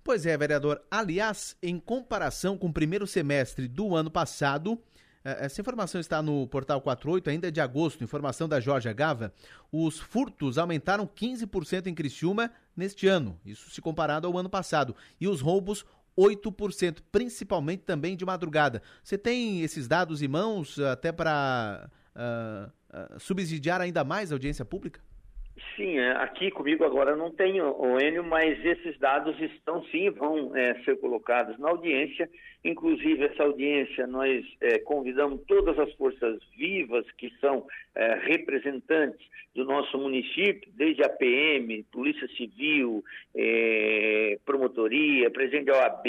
[0.02, 0.82] Pois é, vereador.
[0.90, 4.78] Aliás, em comparação com o primeiro semestre do ano passado,
[5.24, 9.32] essa informação está no portal 48, ainda de agosto, informação da Jorge Gava.
[9.72, 14.94] Os furtos aumentaram 15% em Criciúma neste ano, isso se comparado ao ano passado.
[15.18, 18.82] E os roubos 8%, principalmente também de madrugada.
[19.02, 22.70] Você tem esses dados em mãos até para uh,
[23.16, 25.00] uh, subsidiar ainda mais a audiência pública?
[25.76, 30.54] Sim, é, aqui comigo agora não tenho o Enio, mas esses dados estão sim, vão
[30.56, 32.28] é, ser colocados na audiência.
[32.64, 39.64] Inclusive, essa audiência nós é, convidamos todas as forças vivas que são é, representantes do
[39.64, 43.04] nosso município, desde a PM, Polícia Civil,
[43.36, 46.06] é, Promotoria, presidente da OAB,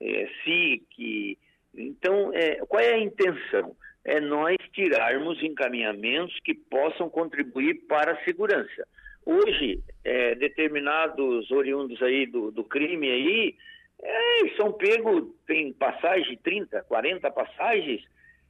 [0.00, 1.38] é, SIC.
[1.76, 2.32] Então,
[2.66, 3.76] qual é a intenção?
[4.08, 8.88] É nós tirarmos encaminhamentos que possam contribuir para a segurança.
[9.24, 13.54] Hoje, é, determinados oriundos aí do, do crime aí,
[14.02, 18.02] é, são pegos, tem passagem, 30, 40 passagens,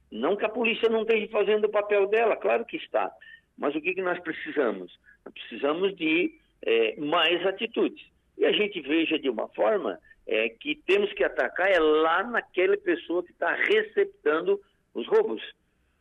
[0.09, 3.11] não que a polícia não esteja fazendo o papel dela, claro que está.
[3.57, 4.97] Mas o que, que nós precisamos?
[5.25, 8.07] Nós precisamos de é, mais atitudes.
[8.37, 12.77] E a gente veja de uma forma é, que temos que atacar é lá naquela
[12.77, 14.57] pessoa que está receptando
[14.93, 15.41] os roubos.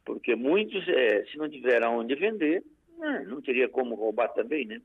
[0.04, 2.62] Porque muitos, é, se não tiver aonde vender,
[3.02, 4.80] é, não teria como roubar também, né?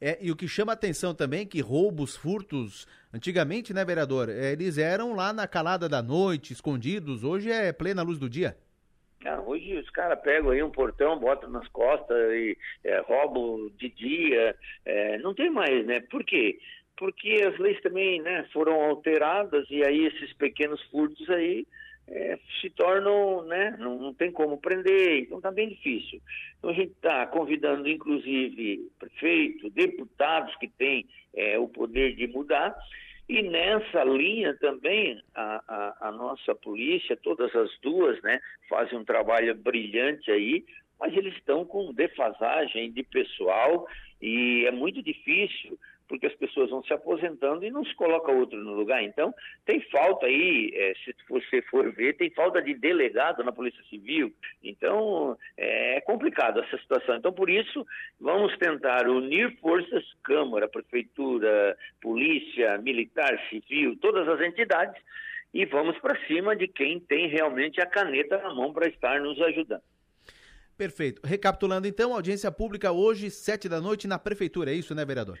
[0.00, 4.52] É, e o que chama atenção também é que roubos, furtos, antigamente, né, vereador, é,
[4.52, 8.56] eles eram lá na calada da noite, escondidos, hoje é plena luz do dia.
[9.24, 13.88] Ah, hoje os caras pegam aí um portão, botam nas costas e é, roubam de
[13.88, 16.00] dia, é, não tem mais, né?
[16.10, 16.58] Por quê?
[16.98, 21.66] Porque as leis também né, foram alteradas e aí esses pequenos furtos aí
[22.08, 26.20] é, se tornam, né, não, não, tem como prender, então está bem difícil.
[26.58, 32.76] Então a gente está convidando, inclusive, prefeito, deputados que têm é, o poder de mudar,
[33.28, 39.04] e nessa linha também a, a, a, nossa polícia, todas as duas, né, fazem um
[39.04, 40.64] trabalho brilhante aí,
[40.98, 43.86] mas eles estão com defasagem de pessoal
[44.22, 45.76] e é muito difícil
[46.08, 49.02] porque as pessoas vão se aposentando e não se coloca outro no lugar.
[49.02, 53.82] Então, tem falta aí, é, se você for ver, tem falta de delegado na Polícia
[53.90, 54.32] Civil.
[54.62, 57.16] Então, é complicado essa situação.
[57.16, 57.86] Então, por isso,
[58.20, 65.00] vamos tentar unir forças, Câmara, Prefeitura, Polícia, Militar, Civil, todas as entidades,
[65.52, 69.40] e vamos para cima de quem tem realmente a caneta na mão para estar nos
[69.40, 69.82] ajudando.
[70.76, 71.22] Perfeito.
[71.24, 75.38] Recapitulando então, audiência pública hoje, sete da noite, na Prefeitura, é isso, né, vereador?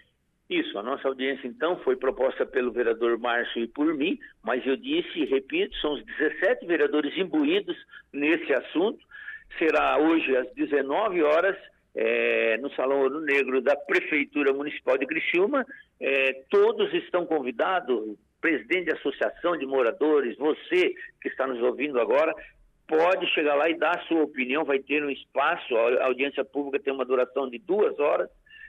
[0.48, 4.76] Isso, a nossa audiência então foi proposta pelo vereador Márcio e por mim, mas eu
[4.76, 7.76] disse e repito, são os 17 vereadores imbuídos
[8.12, 9.04] nesse assunto.
[9.58, 11.56] Será hoje às 19 horas
[11.96, 15.66] é, no Salão Ouro Negro da Prefeitura Municipal de Criciúma.
[15.98, 22.32] É, todos estão convidados, presidente de associação de moradores, você que está nos ouvindo agora,
[22.86, 26.84] pode chegar lá e dar a sua opinião, vai ter um espaço, a audiência pública
[26.84, 28.28] tem uma duração de duas horas,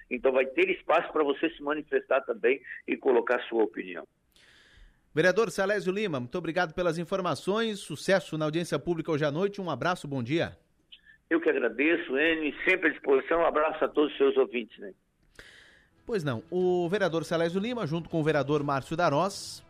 [0.09, 4.07] então vai ter espaço para você se manifestar também e colocar sua opinião.
[5.13, 9.69] Vereador Salésio Lima, muito obrigado pelas informações, sucesso na audiência pública hoje à noite, um
[9.69, 10.55] abraço, bom dia.
[11.29, 14.77] Eu que agradeço, Enio, sempre à disposição, um abraço a todos os seus ouvintes.
[14.79, 14.93] Né?
[16.05, 19.65] Pois não, o vereador Salésio Lima, junto com o vereador Márcio Darós,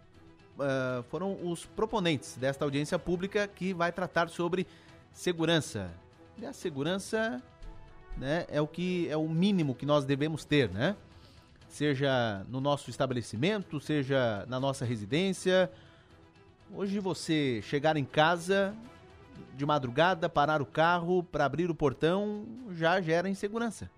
[0.58, 4.68] uh, foram os proponentes desta audiência pública que vai tratar sobre
[5.12, 5.92] segurança.
[6.38, 7.42] E a segurança
[8.18, 10.95] né, é o que é o mínimo que nós devemos ter, né?
[11.70, 15.70] Seja no nosso estabelecimento, seja na nossa residência.
[16.74, 18.76] Hoje você chegar em casa
[19.55, 23.89] de madrugada, parar o carro para abrir o portão já gera insegurança,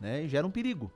[0.00, 0.24] né?
[0.24, 0.92] E gera um perigo.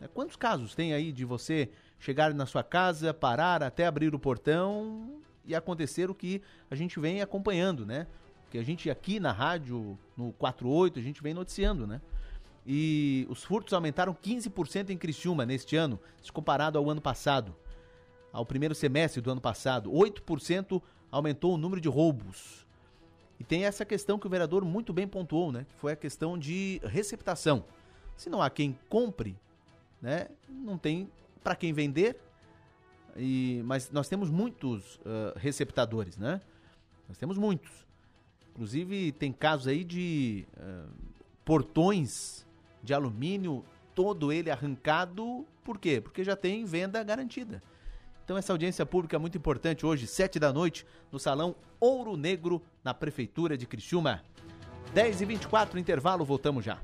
[0.00, 0.08] Né?
[0.12, 5.20] Quantos casos tem aí de você chegar na sua casa, parar até abrir o portão
[5.44, 6.40] e acontecer o que
[6.70, 8.06] a gente vem acompanhando, né?
[8.50, 12.00] Que a gente aqui na rádio, no 48, a gente vem noticiando, né?
[12.66, 17.54] E os furtos aumentaram 15% em Criciúma neste ano, se comparado ao ano passado,
[18.32, 19.90] ao primeiro semestre do ano passado.
[19.90, 22.66] 8% aumentou o número de roubos.
[23.40, 25.64] E tem essa questão que o vereador muito bem pontuou, né?
[25.68, 27.64] Que foi a questão de receptação.
[28.16, 29.36] Se não há quem compre,
[30.02, 30.28] né?
[30.48, 31.10] Não tem
[31.42, 32.20] para quem vender,
[33.16, 36.40] e, mas nós temos muitos uh, receptadores, né?
[37.08, 37.86] Nós temos muitos.
[38.58, 40.90] Inclusive, tem casos aí de uh,
[41.44, 42.44] portões
[42.82, 45.46] de alumínio, todo ele arrancado.
[45.62, 46.00] Por quê?
[46.00, 47.62] Porque já tem venda garantida.
[48.24, 52.60] Então, essa audiência pública é muito importante hoje, sete da noite, no Salão Ouro Negro,
[52.82, 54.24] na Prefeitura de Criciúma.
[54.92, 56.80] 10 e 24 intervalo, voltamos já.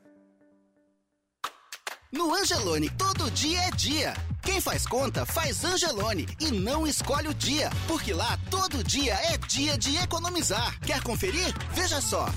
[2.11, 4.13] No Angelone, todo dia é dia.
[4.41, 9.37] Quem faz conta, faz Angelone e não escolhe o dia, porque lá todo dia é
[9.37, 10.77] dia de economizar.
[10.81, 11.53] Quer conferir?
[11.73, 12.29] Veja só.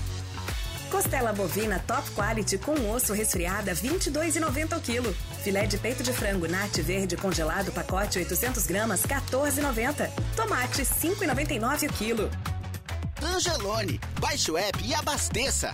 [0.89, 5.13] Costela bovina top quality com osso resfriada 22,90 o quilo.
[5.43, 10.09] Filé de peito de frango nat verde congelado pacote 800 gramas 14,90.
[10.37, 12.31] Tomate 5,99 o quilo.
[13.21, 15.73] Angelone, baixe o app e abasteça.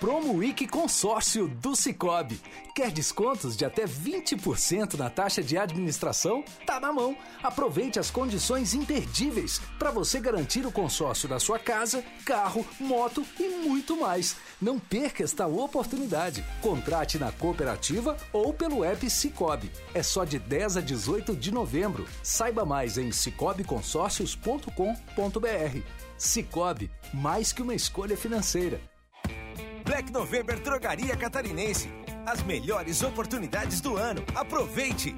[0.00, 2.40] Promo Week Consórcio do Cicobi.
[2.74, 6.42] Quer descontos de até 20% na taxa de administração?
[6.64, 7.14] Tá na mão.
[7.42, 13.46] Aproveite as condições imperdíveis para você garantir o consórcio da sua casa, carro, moto e
[13.62, 14.36] muito mais.
[14.58, 16.42] Não perca esta oportunidade.
[16.62, 19.70] Contrate na cooperativa ou pelo app Cicobi.
[19.92, 22.06] É só de 10 a 18 de novembro.
[22.22, 25.82] Saiba mais em cicobiconsórcios.com.br.
[26.16, 28.80] Cicobi, mais que uma escolha financeira.
[29.90, 31.90] Black November Drogaria Catarinense.
[32.24, 34.24] As melhores oportunidades do ano.
[34.36, 35.16] Aproveite!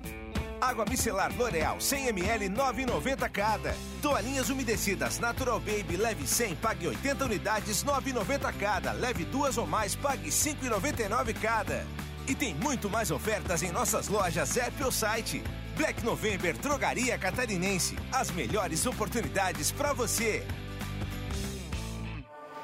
[0.63, 3.77] Água micelar L'Oreal 100ml 9,90 cada.
[4.01, 8.93] Toalhinhas umedecidas Natural Baby leve 100, pague 80 unidades 9,90 cada.
[8.93, 11.85] Leve duas ou mais, pague 5,99 cada.
[12.27, 15.45] E tem muito mais ofertas em nossas lojas app ou site.
[15.77, 17.95] Black November Drogaria Catarinense.
[18.11, 20.43] As melhores oportunidades para você.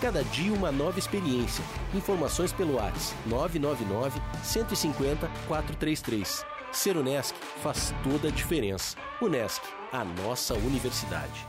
[0.00, 1.64] Cada dia uma nova experiência.
[1.94, 6.44] Informações pelo WhatsApp 999 150 433.
[6.70, 8.96] Ser Unesc faz toda a diferença.
[9.22, 11.46] Unesc, a nossa universidade.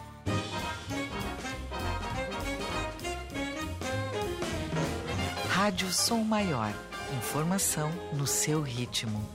[5.50, 6.72] Rádio Som Maior.
[7.18, 9.28] Informação no seu ritmo.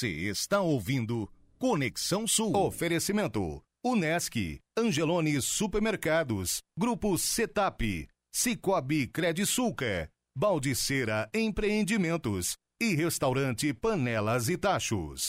[0.00, 1.28] Você está ouvindo
[1.58, 2.56] Conexão Sul.
[2.56, 15.26] Oferecimento: Unesc, Angelone Supermercados, Grupo Setap, Cicobi Credisulca, Baldiceira Empreendimentos e Restaurante Panelas e Tachos.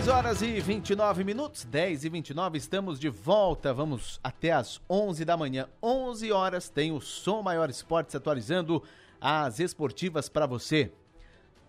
[0.00, 3.74] Dez horas e 29 minutos, 10 e 29, estamos de volta.
[3.74, 5.68] Vamos até as 11 da manhã.
[5.82, 8.82] 11 horas tem o Som Maior Esportes atualizando
[9.20, 10.90] as esportivas para você.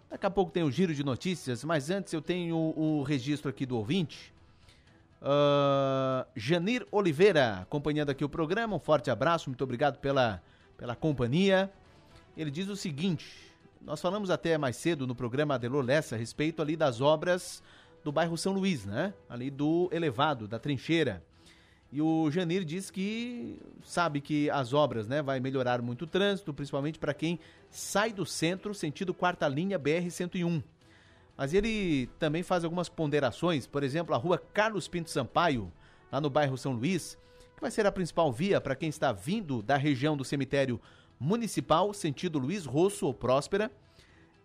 [0.09, 3.65] Daqui a pouco tem o giro de notícias, mas antes eu tenho o registro aqui
[3.65, 4.34] do ouvinte.
[5.21, 8.77] Uh, Janir Oliveira, acompanhando aqui o programa.
[8.77, 10.41] Um forte abraço, muito obrigado pela,
[10.77, 11.69] pela companhia.
[12.38, 13.27] Ele diz o seguinte:
[13.82, 17.61] nós falamos até mais cedo no programa Adelor Lessa a respeito ali das obras
[18.04, 19.14] do bairro São Luís, né?
[19.30, 21.24] Ali do elevado, da trincheira.
[21.91, 26.54] E o Janir diz que sabe que as obras, né, vai melhorar muito o trânsito,
[26.54, 27.38] principalmente para quem
[27.70, 30.64] sai do centro sentido quarta linha BR 101.
[31.36, 35.72] Mas ele também faz algumas ponderações, por exemplo, a rua Carlos Pinto Sampaio,
[36.10, 37.18] lá no bairro São Luís,
[37.56, 40.80] que vai ser a principal via para quem está vindo da região do cemitério
[41.20, 43.70] municipal, sentido Luiz Rosso ou Próspera.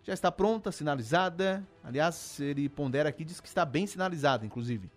[0.06, 1.66] Já está pronta, sinalizada.
[1.82, 4.88] Aliás, ele pondera aqui, diz que está bem sinalizada, inclusive.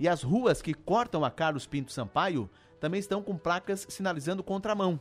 [0.00, 2.50] E as ruas que cortam a Carlos Pinto Sampaio
[2.80, 4.98] também estão com placas sinalizando contramão.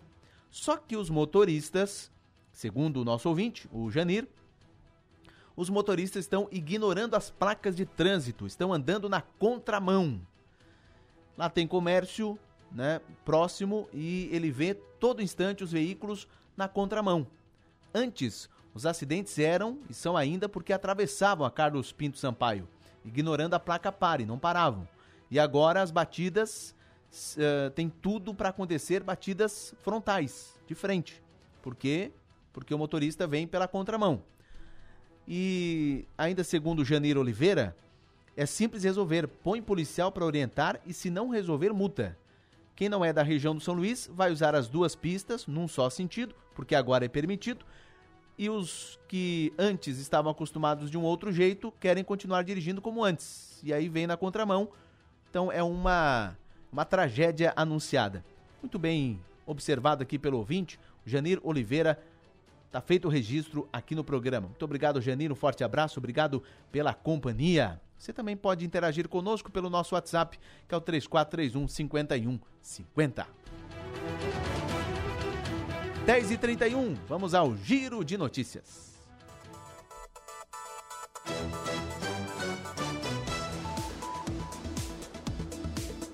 [0.51, 2.11] Só que os motoristas,
[2.51, 4.27] segundo o nosso ouvinte, o Janir,
[5.55, 10.21] os motoristas estão ignorando as placas de trânsito, estão andando na contramão.
[11.35, 12.37] Lá tem comércio,
[12.71, 17.25] né, próximo e ele vê todo instante os veículos na contramão.
[17.91, 18.47] Antes,
[18.77, 22.67] os acidentes eram e são ainda porque atravessavam a Carlos Pinto Sampaio,
[23.03, 24.87] ignorando a placa pare, não paravam.
[25.31, 26.75] E agora as batidas
[27.37, 31.23] uh, tem tudo para acontecer, batidas frontais, de frente.
[31.59, 32.11] Por quê?
[32.53, 34.21] Porque o motorista vem pela contramão.
[35.27, 37.75] E ainda segundo Janeiro Oliveira,
[38.35, 42.15] é simples resolver, põe policial para orientar e se não resolver, multa.
[42.75, 45.89] Quem não é da região do São Luís vai usar as duas pistas num só
[45.89, 47.65] sentido, porque agora é permitido,
[48.37, 53.59] e os que antes estavam acostumados de um outro jeito querem continuar dirigindo como antes.
[53.63, 54.69] E aí vem na contramão.
[55.29, 56.37] Então é uma,
[56.71, 58.23] uma tragédia anunciada.
[58.61, 61.99] Muito bem observado aqui pelo ouvinte, Janir Oliveira.
[62.71, 64.47] Tá feito o registro aqui no programa.
[64.47, 65.31] Muito obrigado, Janir.
[65.31, 65.99] Um forte abraço.
[65.99, 67.81] Obrigado pela companhia.
[67.97, 73.27] Você também pode interagir conosco pelo nosso WhatsApp, que é o 3431 5150.
[76.07, 78.95] 10 e 31 vamos ao Giro de Notícias.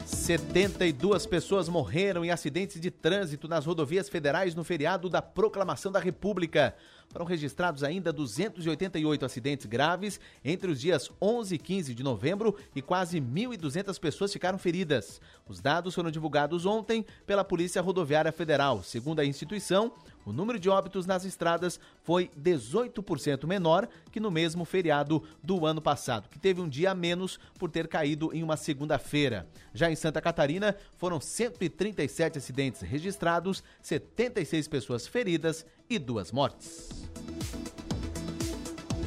[0.03, 5.21] Setenta e duas pessoas morreram em acidentes de trânsito nas rodovias federais no feriado da
[5.21, 6.75] Proclamação da República.
[7.13, 12.81] Foram registrados ainda 288 acidentes graves entre os dias 11 e 15 de novembro e
[12.81, 15.21] quase 1.200 pessoas ficaram feridas.
[15.47, 18.81] Os dados foram divulgados ontem pela Polícia Rodoviária Federal.
[18.81, 19.93] Segundo a instituição,
[20.25, 25.81] o número de óbitos nas estradas foi 18% menor que no mesmo feriado do ano
[25.81, 29.47] passado, que teve um dia a menos por ter caído em uma segunda-feira.
[29.73, 36.89] Já em Santa Catarina, foram 137 acidentes registrados, 76 pessoas feridas e duas mortes.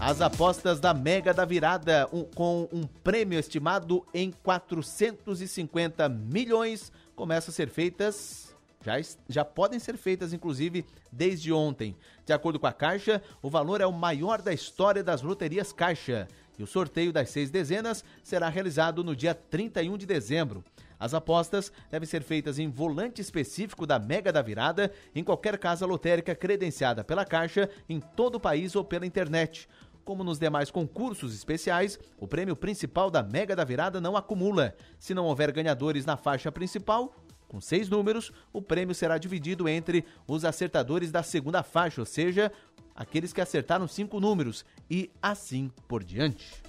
[0.00, 7.50] As apostas da Mega da Virada, um, com um prêmio estimado em 450 milhões, começam
[7.50, 8.46] a ser feitas
[8.86, 8.94] já,
[9.28, 11.96] já podem ser feitas, inclusive, desde ontem.
[12.24, 16.28] De acordo com a Caixa, o valor é o maior da história das loterias Caixa.
[16.56, 20.64] E o sorteio das seis dezenas será realizado no dia 31 de dezembro.
[20.98, 25.86] As apostas devem ser feitas em volante específico da Mega da Virada, em qualquer casa
[25.86, 29.68] lotérica credenciada pela Caixa, em todo o país ou pela internet.
[30.04, 34.74] Como nos demais concursos especiais, o prêmio principal da Mega da Virada não acumula.
[34.98, 37.12] Se não houver ganhadores na faixa principal,
[37.48, 42.52] com seis números, o prêmio será dividido entre os acertadores da segunda faixa, ou seja,
[42.94, 46.62] aqueles que acertaram cinco números, e assim por diante.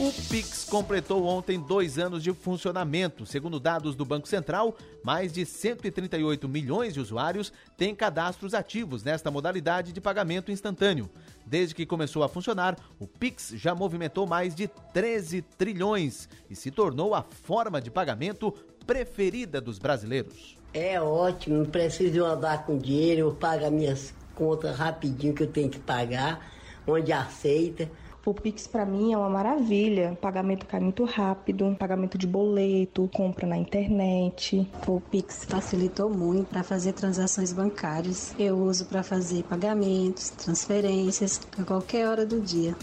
[0.00, 3.26] O Pix completou ontem dois anos de funcionamento.
[3.26, 4.74] Segundo dados do Banco Central,
[5.04, 11.10] mais de 138 milhões de usuários têm cadastros ativos nesta modalidade de pagamento instantâneo.
[11.44, 16.70] Desde que começou a funcionar, o Pix já movimentou mais de 13 trilhões e se
[16.70, 18.52] tornou a forma de pagamento
[18.86, 20.56] preferida dos brasileiros.
[20.72, 25.68] É ótimo, não preciso andar com dinheiro, eu pago minhas contas rapidinho que eu tenho
[25.68, 26.50] que pagar,
[26.86, 27.86] onde aceita.
[28.24, 30.16] O Pix para mim é uma maravilha.
[30.20, 34.68] pagamento cai muito rápido, pagamento de boleto, compra na internet.
[34.86, 38.34] O Pix facilitou muito para fazer transações bancárias.
[38.38, 42.76] Eu uso para fazer pagamentos, transferências a qualquer hora do dia.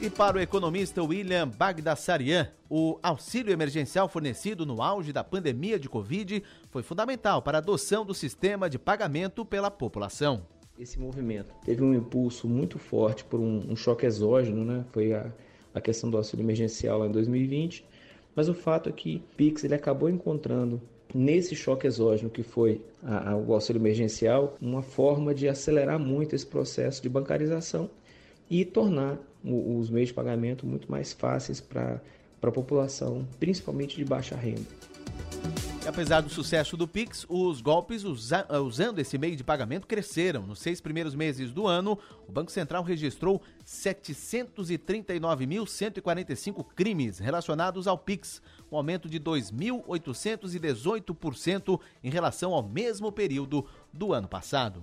[0.00, 5.88] E para o economista William Bagdasarian, o auxílio emergencial fornecido no auge da pandemia de
[5.88, 10.42] Covid foi fundamental para a adoção do sistema de pagamento pela população
[10.78, 11.52] esse movimento.
[11.64, 14.84] Teve um impulso muito forte por um, um choque exógeno, né?
[14.92, 15.32] Foi a,
[15.74, 17.84] a questão do auxílio emergencial lá em 2020.
[18.34, 20.80] Mas o fato é que Pix ele acabou encontrando
[21.12, 26.36] nesse choque exógeno que foi a, a, o auxílio emergencial uma forma de acelerar muito
[26.36, 27.90] esse processo de bancarização
[28.48, 32.00] e tornar o, os meios de pagamento muito mais fáceis para
[32.40, 34.66] a população, principalmente de baixa renda.
[35.88, 40.46] Apesar do sucesso do Pix, os golpes usa usando esse meio de pagamento cresceram.
[40.46, 48.42] Nos seis primeiros meses do ano, o Banco Central registrou 739.145 crimes relacionados ao Pix,
[48.70, 54.82] um aumento de 2.818% em relação ao mesmo período do ano passado.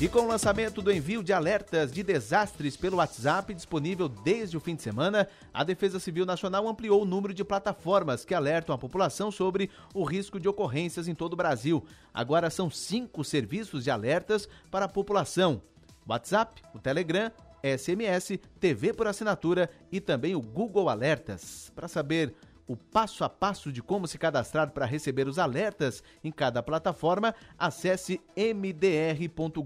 [0.00, 4.60] E com o lançamento do envio de alertas de desastres pelo WhatsApp disponível desde o
[4.60, 8.78] fim de semana, a Defesa Civil Nacional ampliou o número de plataformas que alertam a
[8.78, 11.84] população sobre o risco de ocorrências em todo o Brasil.
[12.12, 15.62] Agora são cinco serviços de alertas para a população:
[16.08, 17.30] WhatsApp, o Telegram,
[17.62, 21.70] SMS, TV por assinatura e também o Google Alertas.
[21.72, 22.34] Para saber
[22.66, 27.34] o passo a passo de como se cadastrar para receber os alertas em cada plataforma,
[27.58, 29.64] acesse mdr.gov.br.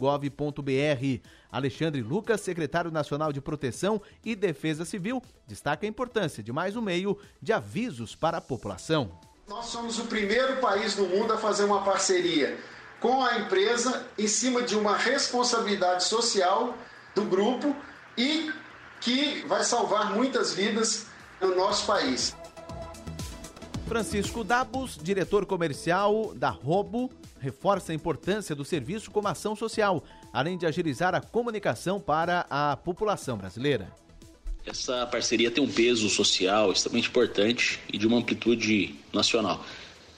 [1.51, 6.83] Alexandre Lucas, secretário nacional de Proteção e Defesa Civil, destaca a importância de mais um
[6.83, 9.19] meio de avisos para a população.
[9.47, 12.59] Nós somos o primeiro país no mundo a fazer uma parceria
[13.01, 16.77] com a empresa em cima de uma responsabilidade social
[17.15, 17.75] do grupo
[18.17, 18.53] e
[19.01, 21.07] que vai salvar muitas vidas
[21.41, 22.37] no nosso país.
[23.89, 27.11] Francisco Dabos, diretor comercial da Robo,
[27.41, 32.77] reforça a importância do serviço como ação social, além de agilizar a comunicação para a
[32.77, 33.91] população brasileira.
[34.67, 39.65] Essa parceria tem um peso social extremamente importante e de uma amplitude nacional.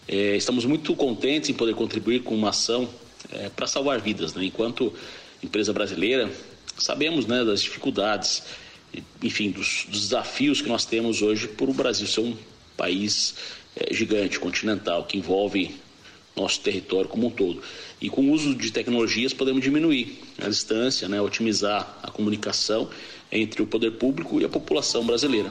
[0.08, 2.88] É, estamos muito contentes em poder contribuir com uma ação
[3.30, 4.34] é, para salvar vidas.
[4.34, 4.46] Né?
[4.46, 4.92] Enquanto
[5.40, 6.28] empresa brasileira,
[6.76, 8.42] sabemos né, das dificuldades,
[9.22, 12.36] enfim, dos, dos desafios que nós temos hoje por o Brasil ser um
[12.76, 13.59] país
[13.90, 15.74] gigante, continental, que envolve
[16.36, 17.62] nosso território como um todo.
[18.00, 22.88] E com o uso de tecnologias podemos diminuir a distância, né, otimizar a comunicação
[23.30, 25.50] entre o poder público e a população brasileira.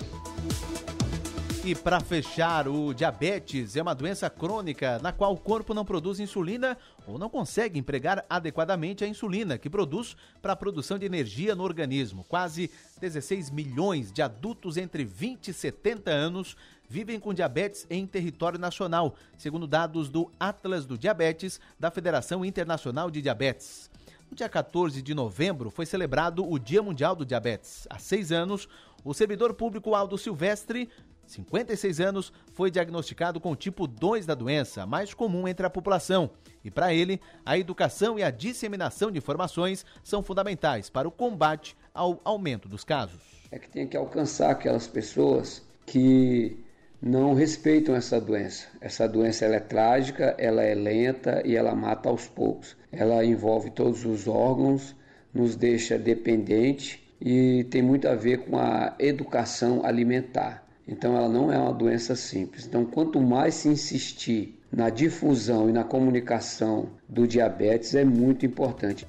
[1.66, 6.20] E para fechar, o diabetes é uma doença crônica na qual o corpo não produz
[6.20, 11.54] insulina ou não consegue empregar adequadamente a insulina que produz para a produção de energia
[11.56, 12.26] no organismo.
[12.28, 12.72] Quase
[13.02, 16.56] 16 milhões de adultos entre 20 e 70 anos
[16.90, 23.12] vivem com diabetes em território nacional, segundo dados do Atlas do Diabetes da Federação Internacional
[23.12, 23.92] de Diabetes.
[24.30, 27.88] No dia 14 de novembro foi celebrado o Dia Mundial do Diabetes.
[27.90, 28.68] Há seis anos,
[29.06, 30.90] o servidor público Aldo Silvestre
[31.30, 36.32] 56 anos, foi diagnosticado com o tipo 2 da doença, mais comum entre a população.
[36.64, 41.78] E para ele, a educação e a disseminação de informações são fundamentais para o combate
[41.94, 43.22] ao aumento dos casos.
[43.52, 46.58] É que tem que alcançar aquelas pessoas que
[47.02, 48.68] não respeitam essa doença.
[48.82, 52.76] Essa doença ela é trágica, ela é lenta e ela mata aos poucos.
[52.92, 54.96] Ela envolve todos os órgãos,
[55.34, 60.66] nos deixa dependente e tem muito a ver com a educação alimentar.
[60.88, 62.66] Então ela não é uma doença simples.
[62.66, 69.08] Então quanto mais se insistir na difusão e na comunicação do diabetes é muito importante.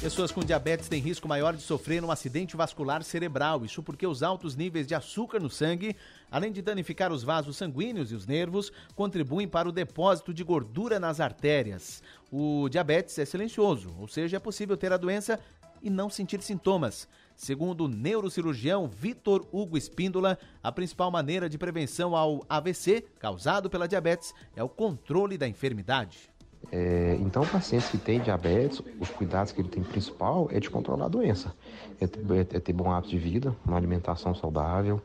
[0.00, 3.64] Pessoas com diabetes têm risco maior de sofrer um acidente vascular cerebral.
[3.64, 5.96] Isso porque os altos níveis de açúcar no sangue,
[6.30, 11.00] além de danificar os vasos sanguíneos e os nervos, contribuem para o depósito de gordura
[11.00, 12.02] nas artérias.
[12.30, 15.40] O diabetes é silencioso, ou seja, é possível ter a doença
[15.82, 17.08] e não sentir sintomas.
[17.34, 23.88] Segundo o neurocirurgião Vitor Hugo Espíndola, a principal maneira de prevenção ao AVC causado pela
[23.88, 26.35] diabetes é o controle da enfermidade.
[26.70, 31.06] É, então, pacientes que têm diabetes, os cuidados que ele tem principal é de controlar
[31.06, 31.54] a doença.
[32.00, 32.20] É ter,
[32.56, 35.00] é ter bom hábito de vida, uma alimentação saudável,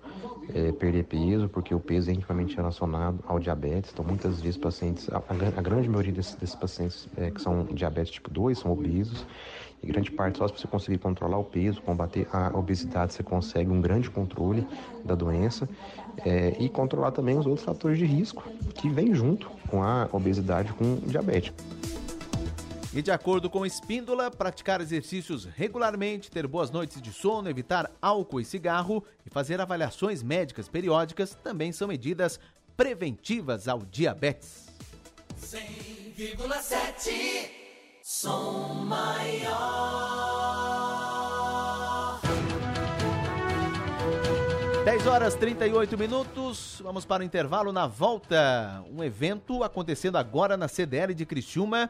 [0.54, 3.92] é, perder peso, porque o peso é intimamente relacionado ao diabetes.
[3.94, 8.12] Então, muitas vezes, pacientes, a, a grande maioria desses, desses pacientes é, que são diabetes
[8.12, 9.26] tipo 2 são obesos.
[9.84, 13.70] E grande parte, só se você conseguir controlar o peso, combater a obesidade, você consegue
[13.72, 14.68] um grande controle
[15.04, 15.68] da doença
[16.26, 18.44] é, e controlar também os outros fatores de risco
[18.76, 21.54] que vêm junto com a obesidade com diabetes.
[22.94, 28.42] E de acordo com Espíndola, praticar exercícios regularmente, ter boas noites de sono, evitar álcool
[28.42, 32.38] e cigarro e fazer avaliações médicas periódicas também são medidas
[32.76, 34.68] preventivas ao diabetes.
[35.40, 37.62] 100,7
[38.04, 39.52] Som maior.
[44.84, 46.82] 10 horas 38 minutos.
[46.84, 48.84] Vamos para o intervalo na volta.
[48.92, 51.88] Um evento acontecendo agora na CDL de Criciúma.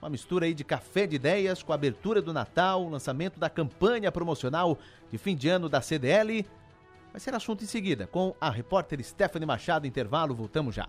[0.00, 4.12] Uma mistura aí de café de ideias com a abertura do Natal, lançamento da campanha
[4.12, 4.78] promocional
[5.10, 6.46] de fim de ano da CDL.
[7.12, 9.84] Vai ser assunto em seguida com a repórter Stephanie Machado.
[9.84, 10.88] Intervalo, voltamos já.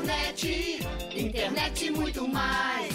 [0.00, 0.80] internet,
[1.14, 2.94] internet muito mais.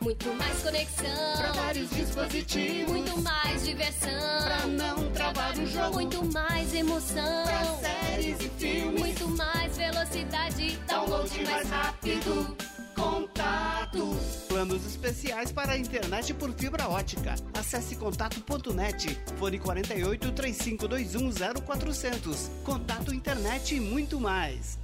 [0.00, 1.36] Muito mais conexão.
[1.36, 2.92] Pra vários dispositivos.
[2.92, 4.42] Muito mais diversão.
[4.44, 5.94] Pra não travar o jogo.
[5.94, 7.44] Muito mais emoção.
[7.44, 9.00] Pra séries e filmes.
[9.00, 10.78] Muito mais velocidade.
[10.86, 12.56] Download mais rápido.
[12.94, 14.16] Contato.
[14.48, 17.34] Planos especiais para a internet por fibra ótica.
[17.54, 19.18] Acesse contato.net.
[19.38, 21.32] Fone 48 3521
[21.66, 22.50] 0400.
[22.62, 24.83] Contato internet e muito mais.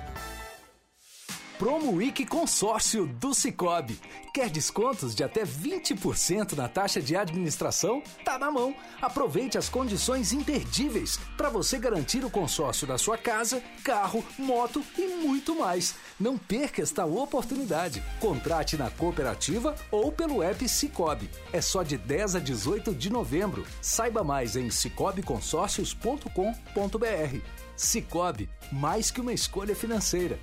[1.61, 3.99] Promo Week Consórcio do Cicobi.
[4.33, 8.01] Quer descontos de até 20% na taxa de administração?
[8.25, 8.73] Tá na mão.
[8.99, 15.05] Aproveite as condições imperdíveis para você garantir o consórcio da sua casa, carro, moto e
[15.23, 15.93] muito mais.
[16.19, 18.03] Não perca esta oportunidade.
[18.19, 21.29] Contrate na cooperativa ou pelo app Cicobi.
[21.53, 23.63] É só de 10 a 18 de novembro.
[23.83, 27.37] Saiba mais em cicobiconsórcios.com.br.
[27.77, 30.39] Cicobi, mais que uma escolha financeira.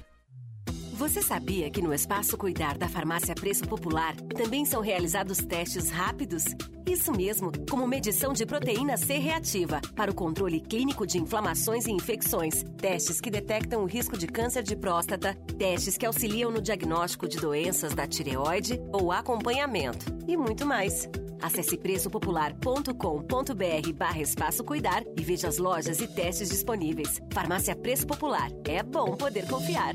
[0.98, 6.42] Você sabia que no Espaço Cuidar da Farmácia Preço Popular também são realizados testes rápidos?
[6.84, 11.92] Isso mesmo, como medição de proteína C reativa para o controle clínico de inflamações e
[11.92, 17.28] infecções, testes que detectam o risco de câncer de próstata, testes que auxiliam no diagnóstico
[17.28, 21.08] de doenças da tireoide ou acompanhamento e muito mais.
[21.40, 27.20] Acesse preçopopular.com.br barra espaço cuidar e veja as lojas e testes disponíveis.
[27.32, 28.50] Farmácia Preço Popular.
[28.64, 29.94] É bom poder confiar.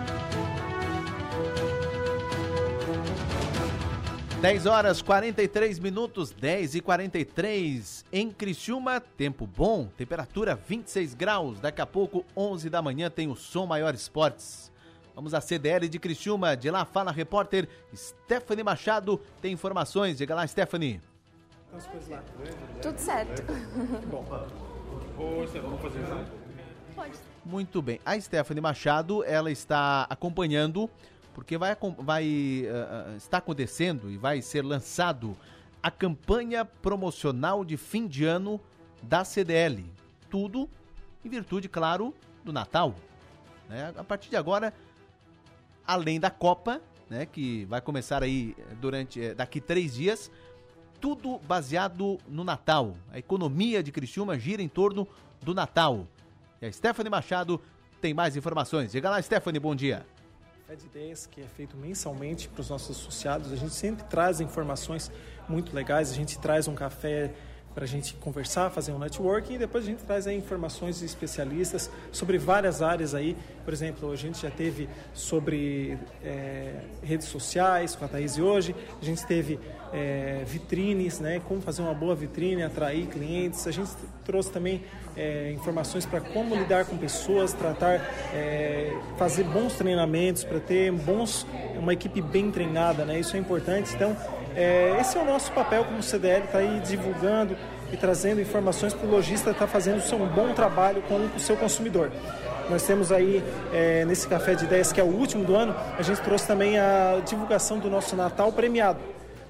[4.41, 11.59] 10 horas 43 minutos, 10 e 43 em Criciúma, tempo bom, temperatura 26 graus.
[11.59, 14.71] Daqui a pouco, 11 da manhã, tem o Som Maior Esportes.
[15.13, 19.21] Vamos à CDL de Criciúma, de lá fala a repórter Stephanie Machado.
[19.43, 20.99] Tem informações, diga lá, Stephanie.
[22.81, 23.43] Tudo certo.
[24.09, 24.25] Bom,
[25.19, 26.31] ô Estevão, vamos fazer isso?
[26.95, 27.13] Pode.
[27.45, 28.01] Muito bem.
[28.03, 30.89] A Stephanie Machado, ela está acompanhando,
[31.33, 35.35] porque vai, vai uh, está acontecendo e vai ser lançado
[35.81, 38.59] a campanha promocional de fim de ano
[39.01, 39.85] da CDL.
[40.29, 40.69] Tudo
[41.23, 42.13] em virtude, claro,
[42.43, 42.95] do Natal.
[43.69, 43.93] né?
[43.95, 44.73] A partir de agora,
[45.85, 50.31] além da Copa, né, que vai começar aí durante eh, daqui três dias,
[50.99, 52.95] tudo baseado no Natal.
[53.11, 55.07] A economia de Criciúma gira em torno
[55.41, 56.07] do Natal.
[56.61, 57.59] E a Stephanie Machado
[57.99, 58.91] tem mais informações.
[58.91, 60.05] Diga lá, Stephanie, bom dia.
[60.71, 63.51] De ideias que é feito mensalmente para os nossos associados.
[63.51, 65.11] A gente sempre traz informações
[65.49, 66.09] muito legais.
[66.09, 67.33] A gente traz um café
[67.73, 71.05] para a gente conversar, fazer um networking e depois a gente traz aí informações de
[71.05, 73.35] especialistas sobre várias áreas aí.
[73.63, 79.05] Por exemplo, a gente já teve sobre é, redes sociais com a Thaís hoje, a
[79.05, 79.59] gente teve
[79.93, 83.67] é, vitrines, né, como fazer uma boa vitrine, atrair clientes.
[83.67, 83.91] A gente
[84.23, 84.83] trouxe também
[85.15, 87.95] é, informações para como lidar com pessoas, tratar,
[88.33, 91.45] é, fazer bons treinamentos para ter bons,
[91.77, 93.19] uma equipe bem treinada, né?
[93.19, 93.93] Isso é importante.
[93.93, 94.15] Então,
[94.55, 97.55] é, esse é o nosso papel como CDL, está aí divulgando
[97.91, 101.39] e trazendo informações para o lojista estar fazendo o seu um bom trabalho com o
[101.39, 102.11] seu consumidor.
[102.69, 103.43] Nós temos aí,
[103.73, 106.77] é, nesse Café de Ideias, que é o último do ano, a gente trouxe também
[106.77, 108.99] a divulgação do nosso Natal premiado.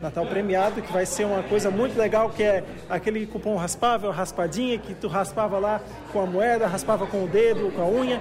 [0.02, 4.80] Natal premiado, que vai ser uma coisa muito legal, que é aquele cupom raspável, raspadinha,
[4.80, 5.80] que tu raspava lá
[6.12, 8.20] com a moeda, raspava com o dedo, com a unha.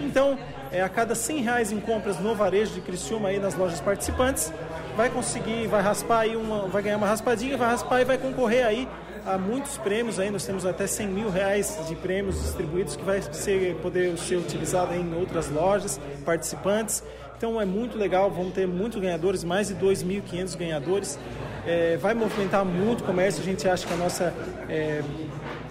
[0.00, 0.36] Então,
[0.72, 4.52] é, a cada 100 reais em compras no varejo de Criciúma aí nas lojas participantes,
[4.96, 8.66] vai conseguir, vai raspar aí uma, vai ganhar uma raspadinha, vai raspar e vai concorrer
[8.66, 8.88] aí
[9.26, 13.20] a muitos prêmios aí, nós temos até 100 mil reais de prêmios distribuídos que vai
[13.20, 17.02] ser, poder ser utilizado em outras lojas, participantes.
[17.36, 21.18] Então é muito legal, vamos ter muitos ganhadores, mais de 2.500 ganhadores.
[21.66, 24.34] É, vai movimentar muito o comércio, a gente acha que a nossa
[24.68, 25.02] é,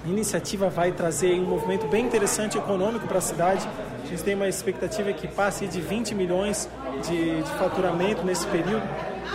[0.06, 3.68] iniciativa vai trazer um movimento bem interessante econômico para a cidade.
[4.10, 6.68] A gente tem uma expectativa que passe de 20 milhões
[7.08, 8.82] de, de faturamento nesse período.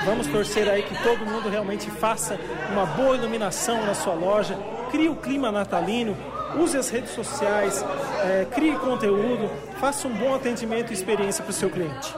[0.05, 2.37] Vamos torcer aí que todo mundo realmente faça
[2.73, 4.59] uma boa iluminação na sua loja,
[4.91, 6.17] crie o clima natalino,
[6.59, 7.85] use as redes sociais,
[8.25, 9.49] é, crie conteúdo,
[9.79, 12.13] faça um bom atendimento e experiência para o seu cliente.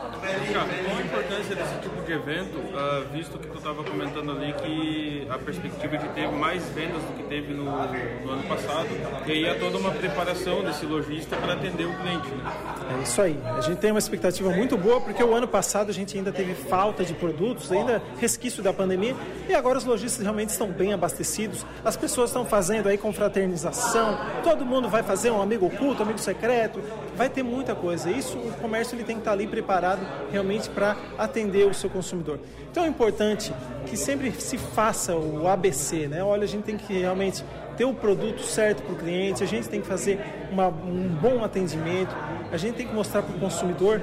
[1.46, 5.96] Importância desse tipo de evento, ah, visto que tu estava comentando ali que a perspectiva
[5.96, 8.88] de ter mais vendas do que teve no, no ano passado,
[9.26, 12.98] e aí há toda uma preparação desse lojista para atender o cliente, né?
[12.98, 13.38] É isso aí.
[13.44, 16.54] A gente tem uma expectativa muito boa porque o ano passado a gente ainda teve
[16.54, 19.14] falta de produtos, ainda resquício da pandemia,
[19.48, 21.64] e agora os lojistas realmente estão bem abastecidos.
[21.84, 26.82] As pessoas estão fazendo aí confraternização, todo mundo vai fazer um amigo oculto, amigo secreto,
[27.16, 28.10] vai ter muita coisa.
[28.10, 30.00] Isso o comércio ele tem que estar ali preparado
[30.32, 30.96] realmente para
[31.36, 32.40] atender o seu consumidor.
[32.70, 33.52] Então é importante
[33.86, 36.24] que sempre se faça o ABC, né?
[36.24, 37.44] Olha, a gente tem que realmente
[37.76, 40.18] ter o produto certo para o cliente, a gente tem que fazer
[40.50, 42.16] uma, um bom atendimento,
[42.50, 44.00] a gente tem que mostrar para o consumidor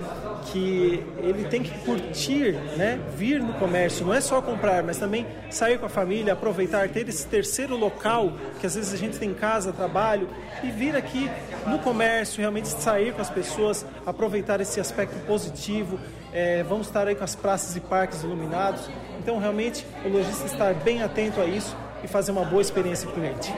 [0.51, 5.25] que ele tem que curtir, né, vir no comércio, não é só comprar, mas também
[5.49, 9.31] sair com a família, aproveitar, ter esse terceiro local que às vezes a gente tem
[9.31, 10.29] em casa, trabalho,
[10.63, 11.29] e vir aqui
[11.65, 15.99] no comércio, realmente sair com as pessoas, aproveitar esse aspecto positivo.
[16.33, 18.89] É, vamos estar aí com as praças e parques iluminados.
[19.19, 23.17] Então, realmente, o lojista estar bem atento a isso e fazer uma boa experiência para
[23.17, 23.53] o cliente.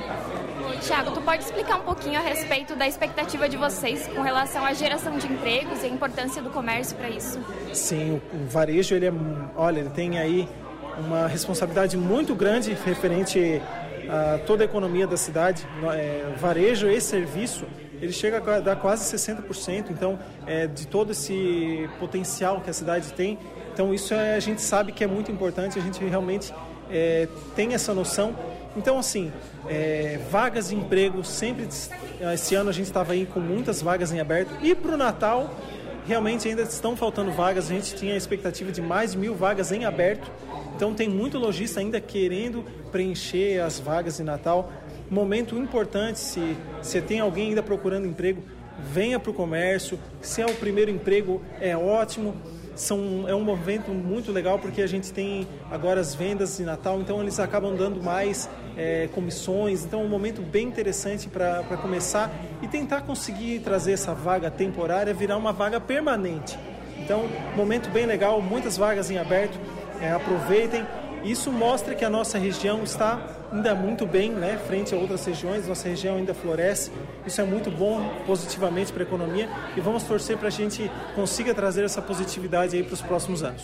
[0.82, 4.73] Tiago, tu pode explicar um pouquinho a respeito da expectativa de vocês com relação à
[4.73, 7.39] geração de empregos e a importância do comércio para isso?
[7.73, 9.13] Sim, o, varejo, ele é,
[9.55, 10.47] olha, ele tem aí
[10.99, 13.61] uma responsabilidade muito grande referente
[14.09, 15.65] a toda a economia da cidade.
[15.93, 17.65] É, varejo e serviço,
[18.02, 23.14] ele chega a dar quase 60%, então, é, de todo esse potencial que a cidade
[23.14, 23.38] tem.
[23.74, 26.54] Então, isso é, a gente sabe que é muito importante, a gente realmente
[26.89, 28.36] é, tem essa noção.
[28.76, 29.32] Então, assim,
[29.70, 31.68] é, vagas de emprego sempre.
[32.34, 34.52] Esse ano a gente estava aí com muitas vagas em aberto.
[34.62, 35.54] E para o Natal,
[36.06, 37.66] realmente ainda estão faltando vagas.
[37.66, 40.30] A gente tinha a expectativa de mais de mil vagas em aberto.
[40.76, 44.70] Então, tem muito lojista ainda querendo preencher as vagas de Natal.
[45.10, 48.43] Momento importante, se você tem alguém ainda procurando emprego,
[48.91, 49.99] venha para o comércio.
[50.22, 52.36] Se é o primeiro emprego, é ótimo
[52.76, 56.99] são, é um movimento muito legal porque a gente tem agora as vendas de Natal,
[56.99, 62.32] então eles acabam dando mais é, comissões, então é um momento bem interessante para começar
[62.62, 66.60] e tentar conseguir trazer essa vaga temporária virar uma vaga permanente.
[66.99, 67.26] Então,
[67.56, 69.58] momento bem legal, muitas vagas em aberto,
[70.01, 70.86] é, aproveitem.
[71.24, 73.20] Isso mostra que a nossa região está
[73.56, 76.91] ainda muito bem, né, frente a outras regiões, nossa região ainda floresce.
[77.26, 81.53] Isso é muito bom positivamente para a economia e vamos torcer para a gente consiga
[81.53, 83.64] trazer essa positividade aí para os próximos anos.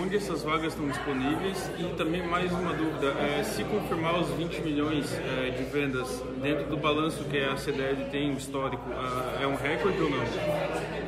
[0.00, 1.70] Onde essas vagas estão disponíveis?
[1.78, 6.64] E também mais uma dúvida, é, se confirmar os 20 milhões é, de vendas dentro
[6.64, 8.82] do balanço que a CDL tem histórico,
[9.42, 10.18] é um recorde ou não?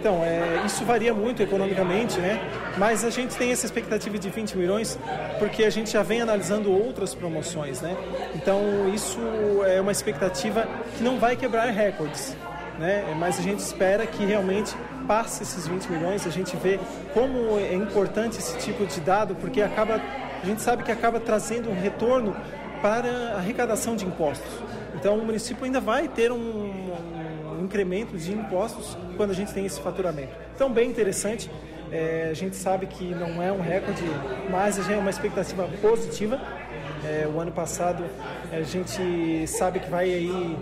[0.01, 2.41] Então, é, isso varia muito economicamente, né?
[2.79, 4.99] Mas a gente tem essa expectativa de 20 milhões
[5.39, 7.95] porque a gente já vem analisando outras promoções, né?
[8.35, 9.21] Então, isso
[9.67, 12.35] é uma expectativa que não vai quebrar recordes,
[12.79, 13.15] né?
[13.19, 14.75] Mas a gente espera que realmente
[15.07, 16.81] passe esses 20 milhões, a gente vê
[17.13, 20.01] como é importante esse tipo de dado, porque acaba,
[20.43, 22.35] a gente sabe que acaba trazendo um retorno
[22.81, 24.51] para a arrecadação de impostos.
[24.95, 27.30] Então o município ainda vai ter um, um
[27.61, 30.33] incremento de impostos quando a gente tem esse faturamento.
[30.55, 31.51] Então bem interessante.
[31.93, 34.05] É, a gente sabe que não é um recorde,
[34.49, 36.41] mas é uma expectativa positiva.
[37.05, 38.05] É, o ano passado
[38.53, 40.57] a gente sabe que vai aí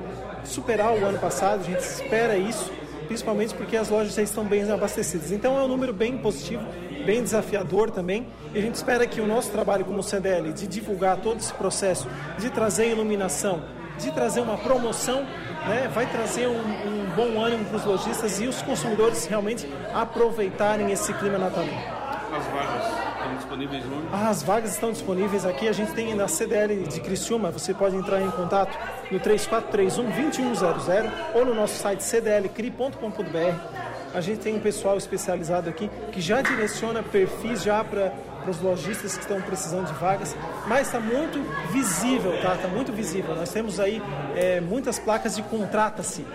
[0.44, 2.72] superar o ano passado, a gente espera isso
[3.08, 5.32] principalmente porque as lojas já estão bem abastecidas.
[5.32, 6.62] Então é um número bem positivo,
[7.04, 8.28] bem desafiador também.
[8.54, 12.06] E a gente espera que o nosso trabalho como CDL de divulgar todo esse processo,
[12.38, 13.64] de trazer iluminação,
[13.98, 15.26] de trazer uma promoção,
[15.68, 20.90] né, vai trazer um, um bom ânimo para os lojistas e os consumidores realmente aproveitarem
[20.90, 21.98] esse clima natalino.
[22.30, 22.84] As vagas
[23.16, 24.24] estão disponíveis onde?
[24.24, 25.68] As vagas estão disponíveis aqui.
[25.68, 27.50] A gente tem na CDL de Criciúma.
[27.50, 28.76] Você pode entrar em contato
[29.10, 33.78] no 3431-2100 ou no nosso site cdlcri.com.br.
[34.14, 38.12] A gente tem um pessoal especializado aqui que já direciona perfis já para
[38.46, 40.36] os lojistas que estão precisando de vagas,
[40.66, 42.54] mas está muito visível, tá?
[42.54, 43.34] Está muito visível.
[43.34, 44.02] Nós temos aí
[44.36, 46.26] é, muitas placas de contrata-se.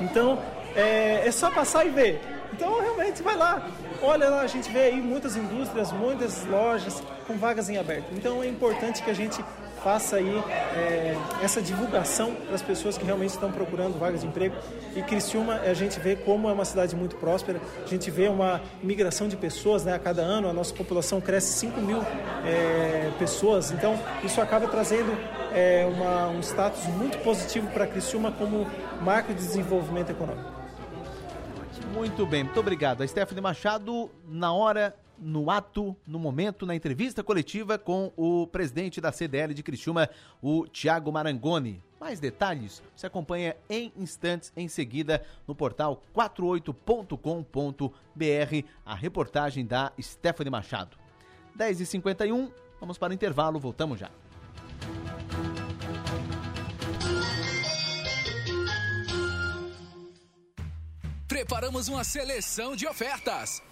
[0.00, 0.38] Então
[0.74, 2.20] é, é só passar e ver.
[2.52, 3.68] Então realmente vai lá,
[4.02, 8.06] olha lá, a gente vê aí muitas indústrias, muitas lojas com vagas em aberto.
[8.12, 9.44] Então é importante que a gente
[9.88, 10.44] faça aí
[10.76, 14.54] é, essa divulgação para as pessoas que realmente estão procurando vagas de emprego.
[14.94, 18.60] E Criciúma, a gente vê como é uma cidade muito próspera, a gente vê uma
[18.82, 19.94] migração de pessoas, né?
[19.94, 22.02] A cada ano a nossa população cresce 5 mil
[22.44, 25.10] é, pessoas, então isso acaba trazendo
[25.54, 28.66] é, uma, um status muito positivo para Criciúma como
[29.00, 30.52] marco de desenvolvimento econômico.
[31.94, 33.02] Muito bem, muito obrigado.
[33.02, 39.00] A Stephanie Machado, na hora no ato, no momento, na entrevista coletiva com o presidente
[39.00, 40.08] da CDL de Criciúma,
[40.42, 41.82] o Tiago Marangoni.
[42.00, 50.50] Mais detalhes você acompanha em instantes em seguida no portal 48.com.br, a reportagem da Stephanie
[50.50, 50.96] Machado.
[51.58, 52.50] 10h51,
[52.80, 54.10] vamos para o intervalo, voltamos já.
[61.26, 63.62] Preparamos uma seleção de ofertas.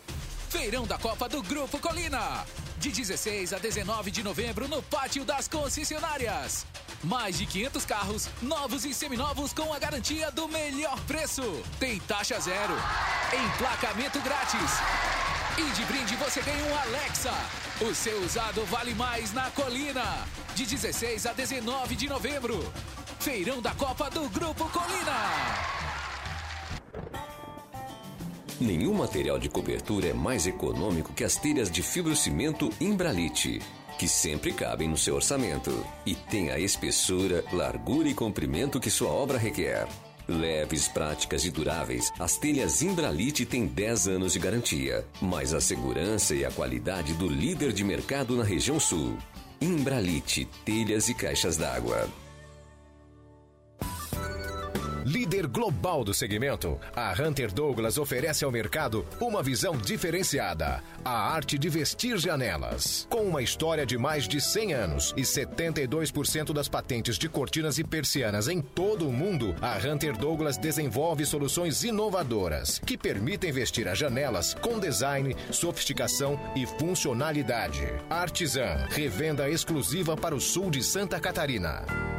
[0.56, 2.42] Feirão da Copa do Grupo Colina.
[2.78, 6.64] De 16 a 19 de novembro no Pátio das Concessionárias.
[7.04, 11.42] Mais de 500 carros, novos e seminovos com a garantia do melhor preço.
[11.78, 12.74] Tem taxa zero.
[13.34, 14.70] Emplacamento grátis.
[15.58, 17.34] E de brinde você ganha um Alexa.
[17.82, 20.26] O seu usado vale mais na Colina.
[20.54, 22.72] De 16 a 19 de novembro.
[23.20, 25.76] Feirão da Copa do Grupo Colina.
[28.60, 33.60] Nenhum material de cobertura é mais econômico que as telhas de fibrocimento Imbralite,
[33.98, 39.10] que sempre cabem no seu orçamento e tem a espessura, largura e comprimento que sua
[39.10, 39.86] obra requer.
[40.26, 46.34] Leves, práticas e duráveis, as telhas Imbralite têm 10 anos de garantia, mais a segurança
[46.34, 49.18] e a qualidade do líder de mercado na região sul.
[49.60, 52.08] Imbralite, telhas e caixas d'água.
[55.06, 61.56] Líder global do segmento, a Hunter Douglas oferece ao mercado uma visão diferenciada: a arte
[61.56, 63.06] de vestir janelas.
[63.08, 67.84] Com uma história de mais de 100 anos e 72% das patentes de cortinas e
[67.84, 73.96] persianas em todo o mundo, a Hunter Douglas desenvolve soluções inovadoras que permitem vestir as
[73.96, 77.86] janelas com design, sofisticação e funcionalidade.
[78.10, 82.15] Artisan, revenda exclusiva para o sul de Santa Catarina.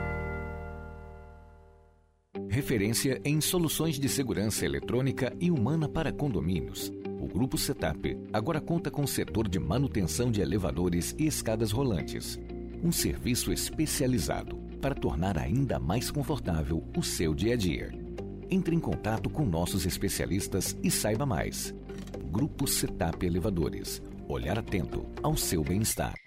[2.57, 6.91] Referência em soluções de segurança eletrônica e humana para condomínios.
[7.21, 12.39] O Grupo Setup agora conta com o setor de manutenção de elevadores e escadas rolantes.
[12.83, 17.91] Um serviço especializado para tornar ainda mais confortável o seu dia a dia.
[18.49, 21.75] Entre em contato com nossos especialistas e saiba mais.
[22.31, 24.01] Grupo Setup Elevadores.
[24.27, 26.26] Olhar atento ao seu bem-estar.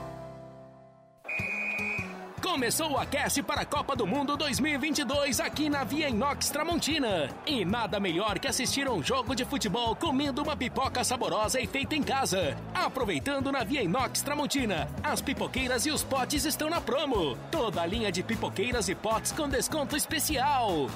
[2.41, 7.29] Começou o aquece para a Copa do Mundo 2022 aqui na Via Inox Tramontina.
[7.45, 11.95] E nada melhor que assistir um jogo de futebol comendo uma pipoca saborosa e feita
[11.95, 12.57] em casa.
[12.73, 17.37] Aproveitando na Via Inox Tramontina, as pipoqueiras e os potes estão na promo.
[17.51, 20.87] Toda a linha de pipoqueiras e potes com desconto especial.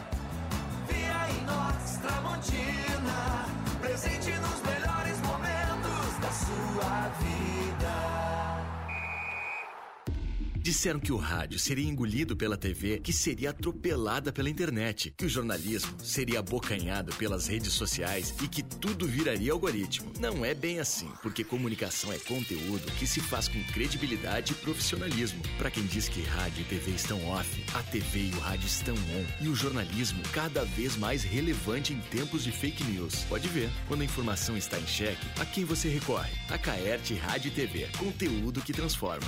[0.87, 3.45] Via Inox Tramontina,
[3.81, 4.64] presente nos
[10.65, 15.29] Disseram que o rádio seria engolido pela TV, que seria atropelada pela internet, que o
[15.29, 20.11] jornalismo seria abocanhado pelas redes sociais e que tudo viraria algoritmo.
[20.19, 25.39] Não é bem assim, porque comunicação é conteúdo que se faz com credibilidade e profissionalismo.
[25.59, 28.95] Para quem diz que rádio e TV estão off, a TV e o rádio estão
[28.95, 33.21] on e o jornalismo cada vez mais relevante em tempos de fake news.
[33.29, 36.31] Pode ver, quando a informação está em xeque, a quem você recorre?
[36.49, 39.27] A Caerte Rádio e TV, conteúdo que transforma.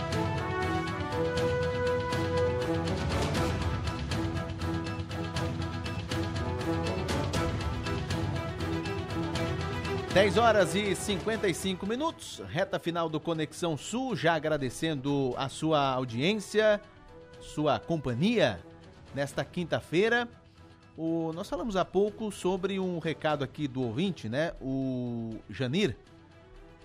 [10.13, 16.81] Dez horas e 55 minutos, reta final do Conexão Sul, já agradecendo a sua audiência,
[17.39, 18.59] sua companhia
[19.15, 20.27] nesta quinta-feira.
[20.97, 24.51] O, nós falamos há pouco sobre um recado aqui do ouvinte, né?
[24.59, 25.95] O Janir.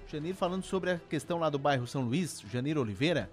[0.06, 3.28] Janir falando sobre a questão lá do bairro São Luís, Janir Oliveira.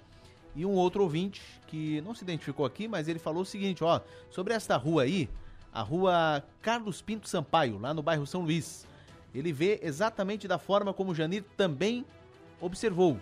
[0.56, 4.02] E um outro ouvinte que não se identificou aqui, mas ele falou o seguinte, ó,
[4.32, 5.30] sobre esta rua aí,
[5.72, 8.88] a rua Carlos Pinto Sampaio, lá no bairro São Luís.
[9.34, 12.06] Ele vê exatamente da forma como Janir também
[12.62, 13.20] observou.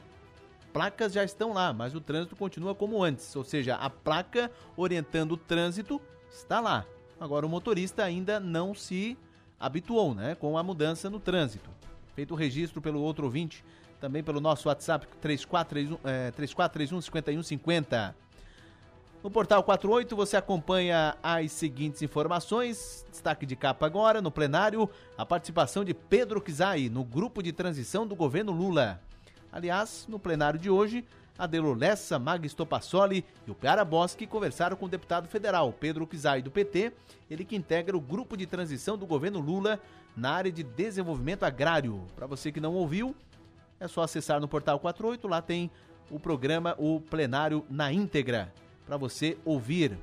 [0.73, 5.33] placas já estão lá, mas o trânsito continua como antes, ou seja, a placa orientando
[5.33, 6.01] o trânsito
[6.31, 6.85] está lá.
[7.19, 9.17] Agora o motorista ainda não se
[9.59, 11.69] habituou, né, com a mudança no trânsito.
[12.15, 13.63] Feito o registro pelo outro ouvinte,
[13.99, 18.15] também pelo nosso WhatsApp 3431, é, 3431 5150.
[19.23, 23.05] No portal 48 você acompanha as seguintes informações.
[23.11, 28.07] Destaque de capa agora, no plenário, a participação de Pedro Kizai no grupo de transição
[28.07, 28.99] do governo Lula.
[29.51, 31.05] Aliás, no plenário de hoje,
[31.37, 36.41] Adelo Lessa, Magisto Passoli e o Piara Bosque conversaram com o deputado federal Pedro Kizai
[36.41, 36.91] do PT,
[37.29, 39.79] ele que integra o grupo de transição do governo Lula
[40.17, 42.01] na área de desenvolvimento agrário.
[42.15, 43.15] Para você que não ouviu,
[43.79, 45.69] é só acessar no portal 48, lá tem
[46.09, 48.51] o programa, o plenário na íntegra
[48.91, 49.97] para você ouvir.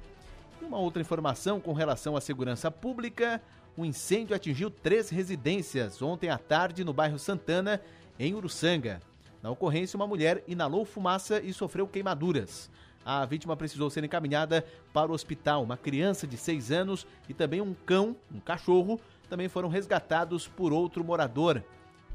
[0.62, 3.38] E uma outra informação com relação à segurança pública:
[3.76, 7.82] um incêndio atingiu três residências ontem à tarde no bairro Santana,
[8.18, 9.02] em Uruçanga.
[9.42, 12.70] Na ocorrência, uma mulher inalou fumaça e sofreu queimaduras.
[13.04, 15.62] A vítima precisou ser encaminhada para o hospital.
[15.62, 18.98] Uma criança de seis anos e também um cão, um cachorro,
[19.28, 21.62] também foram resgatados por outro morador.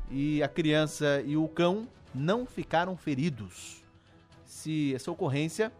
[0.10, 3.84] E a criança e o cão não ficaram feridos.
[4.44, 5.72] Se essa ocorrência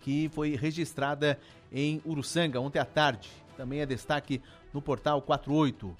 [0.00, 1.38] que foi registrada
[1.72, 3.30] em Uruçanga ontem à tarde.
[3.56, 4.40] Também é destaque
[4.72, 5.94] no portal 48.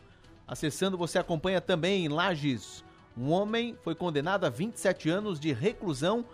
[0.47, 2.85] Acessando, você acompanha também em Lages.
[3.16, 6.24] Um homem foi condenado a 27 anos de reclusão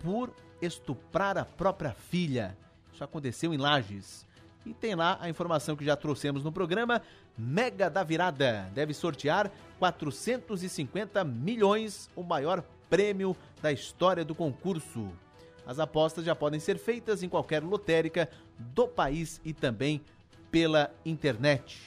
[0.00, 2.56] por estuprar a própria filha.
[2.92, 4.26] Isso aconteceu em Lages.
[4.64, 7.00] E tem lá a informação que já trouxemos no programa.
[7.38, 15.08] Mega da Virada deve sortear 450 milhões, o maior prêmio da história do concurso.
[15.66, 20.00] As apostas já podem ser feitas em qualquer lotérica do país e também
[20.50, 21.78] pela internet.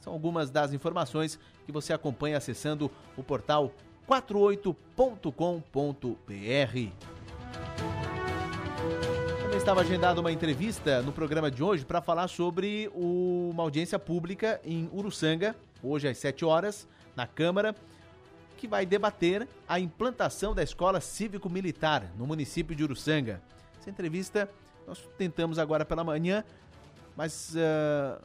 [0.00, 3.72] São algumas das informações que você acompanha acessando o portal
[4.08, 5.14] 48.com.br.
[9.42, 14.60] Também estava agendada uma entrevista no programa de hoje para falar sobre uma audiência pública
[14.64, 17.74] em Uruçanga, hoje às 7 horas, na Câmara,
[18.64, 23.42] que vai debater a implantação da escola cívico-militar no município de Uruçanga.
[23.78, 24.48] Essa entrevista
[24.86, 26.42] nós tentamos agora pela manhã,
[27.14, 28.18] mas ah,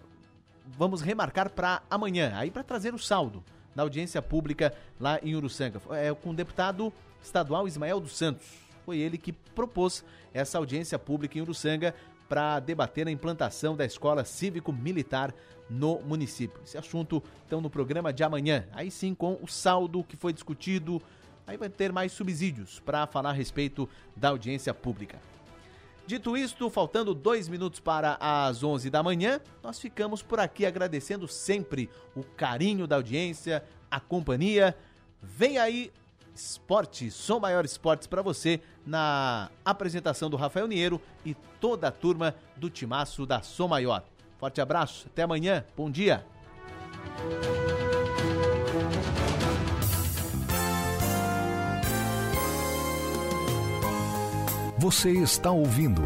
[0.66, 3.44] vamos remarcar para amanhã, aí para trazer o saldo
[3.76, 5.82] da audiência pública lá em Uruçanga.
[5.92, 8.48] É com o deputado estadual Ismael dos Santos.
[8.86, 11.94] Foi ele que propôs essa audiência pública em Uruçanga
[12.30, 15.34] para debater a implantação da escola cívico-militar
[15.68, 16.62] no município.
[16.64, 18.68] Esse assunto, então, no programa de amanhã.
[18.72, 21.02] Aí sim, com o saldo que foi discutido.
[21.46, 25.20] Aí vai ter mais subsídios para falar a respeito da audiência pública.
[26.06, 31.28] Dito isto, faltando dois minutos para as 11 da manhã, nós ficamos por aqui agradecendo
[31.28, 34.76] sempre o carinho da audiência, a companhia.
[35.22, 35.92] Vem aí
[36.34, 42.36] Esporte, Som Maior Esportes para você na apresentação do Rafael Niero e toda a turma
[42.56, 44.04] do Timaço da Som Maior.
[44.38, 46.26] Forte abraço, até amanhã, bom dia.
[54.78, 56.02] Você está ouvindo